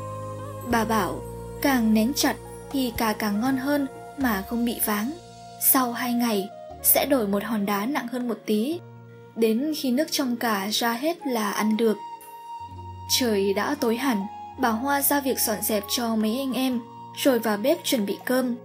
Bà 0.72 0.86
bảo, 0.86 1.22
càng 1.62 1.94
nén 1.94 2.14
chặt 2.14 2.36
thì 2.72 2.94
cà 2.98 3.14
càng 3.14 3.42
ngon 3.42 3.58
hơn 3.58 3.88
mà 4.18 4.44
không 4.50 4.66
bị 4.66 4.80
váng. 4.86 5.12
Sau 5.72 5.92
hai 5.92 6.14
ngày, 6.14 6.50
sẽ 6.84 7.06
đổi 7.06 7.28
một 7.28 7.44
hòn 7.44 7.66
đá 7.66 7.86
nặng 7.86 8.08
hơn 8.08 8.28
một 8.28 8.38
tí. 8.46 8.80
Đến 9.36 9.74
khi 9.78 9.92
nước 9.92 10.08
trong 10.12 10.36
cà 10.38 10.68
ra 10.72 10.94
hết 10.94 11.18
là 11.28 11.52
ăn 11.52 11.78
được. 11.78 11.98
Trời 13.20 13.54
đã 13.54 13.76
tối 13.80 13.98
hẳn, 13.98 14.18
bà 14.60 14.70
Hoa 14.70 15.02
ra 15.02 15.22
việc 15.22 15.40
dọn 15.40 15.58
dẹp 15.62 15.84
cho 15.90 16.16
mấy 16.16 16.38
anh 16.40 16.54
em, 16.54 16.80
rồi 17.18 17.40
vào 17.40 17.58
bếp 17.58 17.78
chuẩn 17.84 18.06
bị 18.06 18.18
cơm. 18.26 18.56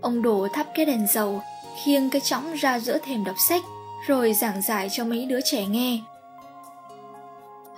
Ông 0.00 0.22
đổ 0.22 0.48
thắp 0.52 0.66
cái 0.74 0.86
đèn 0.86 1.06
dầu, 1.12 1.42
khiêng 1.84 2.10
cái 2.10 2.20
chõng 2.20 2.54
ra 2.54 2.80
giữa 2.80 2.98
thềm 2.98 3.24
đọc 3.24 3.36
sách, 3.48 3.62
rồi 4.06 4.34
giảng 4.34 4.62
giải 4.62 4.88
cho 4.92 5.04
mấy 5.04 5.26
đứa 5.26 5.40
trẻ 5.44 5.66
nghe. 5.66 6.00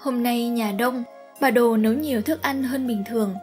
Hôm 0.00 0.22
nay 0.22 0.48
nhà 0.48 0.72
đông, 0.72 1.04
bà 1.40 1.50
Đồ 1.50 1.76
nấu 1.76 1.92
nhiều 1.92 2.22
thức 2.22 2.42
ăn 2.42 2.62
hơn 2.62 2.86
bình 2.86 3.04
thường. 3.08 3.34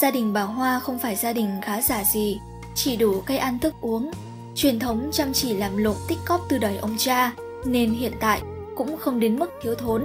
Gia 0.00 0.10
đình 0.10 0.32
bà 0.32 0.42
Hoa 0.42 0.80
không 0.80 0.98
phải 0.98 1.16
gia 1.16 1.32
đình 1.32 1.50
khá 1.62 1.80
giả 1.80 2.04
gì, 2.04 2.40
chỉ 2.74 2.96
đủ 2.96 3.20
cây 3.26 3.38
ăn 3.38 3.58
thức 3.58 3.74
uống. 3.80 4.10
Truyền 4.54 4.78
thống 4.78 5.08
chăm 5.12 5.32
chỉ 5.32 5.54
làm 5.54 5.76
lụng 5.76 5.96
tích 6.08 6.18
cóp 6.26 6.40
từ 6.48 6.58
đời 6.58 6.76
ông 6.76 6.94
cha, 6.98 7.32
nên 7.64 7.90
hiện 7.90 8.12
tại 8.20 8.40
cũng 8.76 8.96
không 8.96 9.20
đến 9.20 9.38
mức 9.38 9.50
thiếu 9.62 9.74
thốn. 9.74 10.04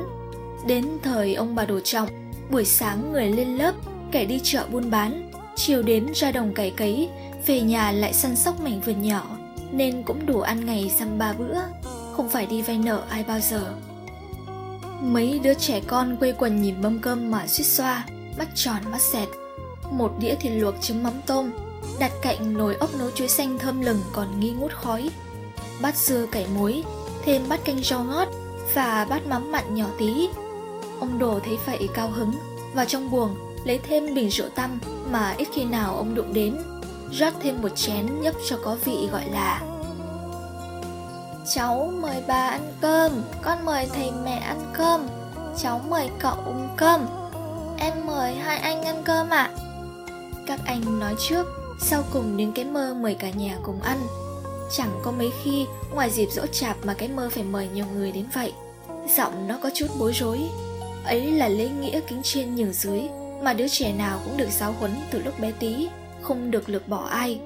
Đến 0.68 0.88
thời 1.04 1.36
ông 1.36 1.56
bà 1.56 1.66
Đồ 1.66 1.80
Trọng, 1.80 2.10
buổi 2.52 2.66
sáng 2.66 3.12
người 3.12 3.30
lên 3.30 3.58
lớp, 3.58 3.74
kẻ 4.12 4.26
đi 4.26 4.40
chợ 4.44 4.68
buôn 4.72 4.92
bán, 4.92 5.27
chiều 5.58 5.82
đến 5.82 6.08
ra 6.16 6.32
đồng 6.32 6.54
cày 6.54 6.72
cấy, 6.72 7.10
về 7.46 7.62
nhà 7.62 7.92
lại 7.92 8.14
săn 8.14 8.36
sóc 8.36 8.62
mảnh 8.62 8.82
vườn 8.82 9.02
nhỏ, 9.02 9.38
nên 9.72 10.04
cũng 10.04 10.26
đủ 10.26 10.42
ăn 10.42 10.66
ngày 10.66 10.92
xăm 11.00 11.18
ba 11.18 11.34
bữa, 11.34 11.58
không 12.12 12.30
phải 12.30 12.46
đi 12.46 12.62
vay 12.62 12.78
nợ 12.78 13.04
ai 13.10 13.24
bao 13.24 13.40
giờ. 13.40 13.74
Mấy 15.02 15.40
đứa 15.40 15.54
trẻ 15.54 15.82
con 15.88 16.18
quây 16.18 16.34
quần 16.34 16.62
nhìn 16.62 16.82
mâm 16.82 17.00
cơm 17.00 17.32
mà 17.32 17.48
suýt 17.48 17.64
xoa, 17.66 18.06
mắt 18.38 18.48
tròn 18.56 18.82
mắt 18.92 19.02
xẹt. 19.02 19.28
Một 19.92 20.12
đĩa 20.20 20.36
thịt 20.36 20.52
luộc 20.56 20.76
chấm 20.82 21.04
mắm 21.04 21.14
tôm, 21.26 21.52
đặt 22.00 22.12
cạnh 22.22 22.58
nồi 22.58 22.76
ốc 22.76 22.90
nấu 23.00 23.12
chuối 23.12 23.28
xanh 23.28 23.60
thơm 23.60 23.82
lừng 23.82 24.02
còn 24.12 24.40
nghi 24.40 24.52
ngút 24.52 24.72
khói. 24.72 25.10
Bát 25.82 25.96
dưa 25.96 26.26
cải 26.32 26.48
muối, 26.56 26.84
thêm 27.26 27.42
bát 27.50 27.66
canh 27.66 27.84
rau 27.84 28.04
ngót 28.04 28.28
và 28.74 29.08
bát 29.10 29.28
mắm 29.28 29.52
mặn 29.52 29.76
nhỏ 29.76 29.86
tí. 29.98 30.30
Ông 31.00 31.20
đồ 31.20 31.40
thấy 31.46 31.58
vậy 31.66 31.90
cao 31.94 32.10
hứng, 32.10 32.34
vào 32.74 32.86
trong 32.86 33.12
buồng 33.12 33.36
lấy 33.66 33.80
thêm 33.84 34.14
bình 34.16 34.30
rượu 34.30 34.50
tăm 34.50 34.80
mà 35.12 35.36
ít 35.38 35.48
khi 35.54 35.66
nào 35.66 35.96
ông 35.96 36.16
đụng 36.16 36.34
đến, 36.34 36.58
rót 37.12 37.34
thêm 37.42 37.62
một 37.62 37.76
chén 37.76 38.22
nhấp 38.22 38.34
cho 38.50 38.58
có 38.64 38.78
vị 38.86 39.10
gọi 39.12 39.30
là 39.32 39.62
Cháu 41.56 41.92
mời 42.02 42.24
bà 42.28 42.48
ăn 42.50 42.74
cơm, 42.82 43.12
con 43.42 43.66
mời 43.66 43.88
thầy 43.94 44.12
mẹ 44.24 44.36
ăn 44.36 44.72
cơm, 44.74 45.08
cháu 45.58 45.82
mời 45.90 46.10
cậu 46.20 46.36
uống 46.46 46.68
cơm. 46.78 47.06
Em 47.78 47.94
mời 48.06 48.36
hai 48.36 48.58
anh 48.58 48.82
ăn 48.82 49.02
cơm 49.06 49.30
ạ. 49.30 49.52
À? 49.56 49.56
Các 50.48 50.60
anh 50.66 51.00
nói 51.00 51.16
trước, 51.20 51.48
sau 51.82 52.04
cùng 52.14 52.38
đến 52.38 52.52
cái 52.56 52.66
mơ 52.66 52.96
mời 53.02 53.16
cả 53.16 53.30
nhà 53.30 53.58
cùng 53.64 53.82
ăn. 53.82 53.98
Chẳng 54.72 55.00
có 55.04 55.12
mấy 55.12 55.32
khi 55.44 55.66
ngoài 55.94 56.10
dịp 56.10 56.28
dỗ 56.32 56.46
chạp 56.46 56.78
mà 56.86 56.94
cái 56.94 57.08
mơ 57.08 57.30
phải 57.32 57.44
mời 57.44 57.68
nhiều 57.74 57.86
người 57.94 58.12
đến 58.12 58.26
vậy. 58.34 58.54
Giọng 59.18 59.48
nó 59.48 59.58
có 59.64 59.70
chút 59.74 59.88
bối 60.00 60.14
rối. 60.14 60.40
Ấy 61.06 61.32
là 61.32 61.48
lễ 61.48 61.70
nghĩa 61.70 62.00
kính 62.08 62.22
trên 62.24 62.56
nhường 62.56 62.74
dưới 62.74 63.02
mà 63.44 63.54
đứa 63.54 63.68
trẻ 63.68 63.94
nào 63.94 64.20
cũng 64.26 64.38
được 64.38 64.50
giáo 64.50 64.76
huấn 64.80 64.92
từ 65.12 65.22
lúc 65.24 65.40
bé 65.40 65.52
tí, 65.60 65.88
không 66.22 66.52
được 66.52 66.70
lược 66.70 66.88
bỏ 66.88 67.08
ai. 67.10 67.40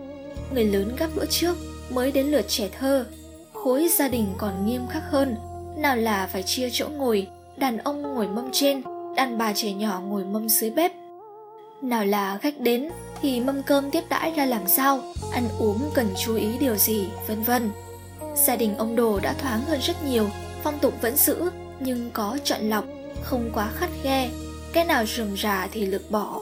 Người 0.53 0.65
lớn 0.65 0.95
gắp 0.97 1.09
bữa 1.15 1.25
trước 1.25 1.57
mới 1.89 2.11
đến 2.11 2.25
lượt 2.25 2.45
trẻ 2.47 2.69
thơ. 2.79 3.05
Khối 3.53 3.87
gia 3.97 4.07
đình 4.07 4.27
còn 4.37 4.65
nghiêm 4.65 4.87
khắc 4.87 5.03
hơn. 5.09 5.35
Nào 5.77 5.95
là 5.95 6.27
phải 6.27 6.43
chia 6.43 6.69
chỗ 6.71 6.87
ngồi 6.89 7.27
đàn 7.57 7.77
ông 7.77 8.01
ngồi 8.01 8.27
mâm 8.27 8.49
trên 8.51 8.81
đàn 9.15 9.37
bà 9.37 9.53
trẻ 9.53 9.73
nhỏ 9.73 10.01
ngồi 10.05 10.23
mâm 10.23 10.49
dưới 10.49 10.69
bếp. 10.69 10.91
Nào 11.81 12.05
là 12.05 12.37
khách 12.37 12.59
đến 12.59 12.89
thì 13.21 13.39
mâm 13.39 13.63
cơm 13.63 13.91
tiếp 13.91 14.03
đãi 14.09 14.31
ra 14.31 14.45
làm 14.45 14.67
sao 14.67 15.01
ăn 15.31 15.43
uống 15.59 15.79
cần 15.93 16.07
chú 16.25 16.35
ý 16.35 16.57
điều 16.59 16.75
gì 16.75 17.07
vân 17.27 17.43
vân. 17.43 17.71
Gia 18.35 18.55
đình 18.55 18.77
ông 18.77 18.95
đồ 18.95 19.19
đã 19.19 19.33
thoáng 19.33 19.61
hơn 19.67 19.79
rất 19.81 20.03
nhiều 20.05 20.29
phong 20.63 20.79
tục 20.79 20.93
vẫn 21.01 21.17
giữ 21.17 21.49
nhưng 21.79 22.11
có 22.13 22.37
chọn 22.43 22.69
lọc 22.69 22.85
không 23.21 23.51
quá 23.53 23.69
khắt 23.77 23.89
khe 24.03 24.29
cái 24.73 24.85
nào 24.85 25.05
rườm 25.05 25.37
rà 25.37 25.67
thì 25.71 25.85
lược 25.85 26.11
bỏ 26.11 26.41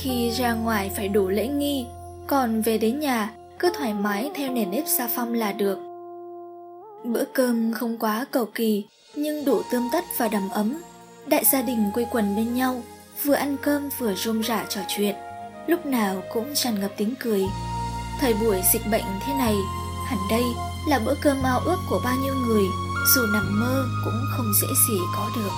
khi 0.00 0.30
ra 0.30 0.52
ngoài 0.52 0.90
phải 0.96 1.08
đủ 1.08 1.28
lễ 1.28 1.46
nghi 1.46 1.86
còn 2.26 2.62
về 2.62 2.78
đến 2.78 3.00
nhà 3.00 3.30
cứ 3.58 3.72
thoải 3.78 3.94
mái 3.94 4.30
theo 4.34 4.52
nền 4.52 4.70
nếp 4.70 4.86
gia 4.86 5.08
phong 5.14 5.34
là 5.34 5.52
được 5.52 5.78
Bữa 7.04 7.24
cơm 7.32 7.72
không 7.72 7.98
quá 7.98 8.26
cầu 8.30 8.48
kỳ, 8.54 8.84
nhưng 9.14 9.44
đủ 9.44 9.62
tươm 9.70 9.88
tất 9.92 10.04
và 10.18 10.28
đầm 10.28 10.48
ấm. 10.50 10.76
Đại 11.26 11.44
gia 11.44 11.62
đình 11.62 11.90
quây 11.94 12.06
quần 12.10 12.36
bên 12.36 12.54
nhau, 12.54 12.82
vừa 13.24 13.34
ăn 13.34 13.56
cơm 13.62 13.88
vừa 13.98 14.14
rôm 14.14 14.42
rả 14.42 14.64
trò 14.68 14.80
chuyện, 14.88 15.14
lúc 15.66 15.86
nào 15.86 16.22
cũng 16.32 16.54
tràn 16.54 16.80
ngập 16.80 16.90
tiếng 16.96 17.14
cười. 17.20 17.42
Thời 18.20 18.34
buổi 18.34 18.60
dịch 18.72 18.82
bệnh 18.90 19.04
thế 19.26 19.34
này, 19.34 19.54
hẳn 20.06 20.18
đây 20.30 20.44
là 20.88 20.98
bữa 20.98 21.14
cơm 21.22 21.42
ao 21.42 21.58
ước 21.58 21.78
của 21.90 22.00
bao 22.04 22.14
nhiêu 22.22 22.34
người, 22.46 22.64
dù 23.14 23.20
nằm 23.32 23.60
mơ 23.60 23.84
cũng 24.04 24.20
không 24.36 24.52
dễ 24.62 24.68
gì 24.88 24.98
có 25.16 25.30
được. 25.36 25.50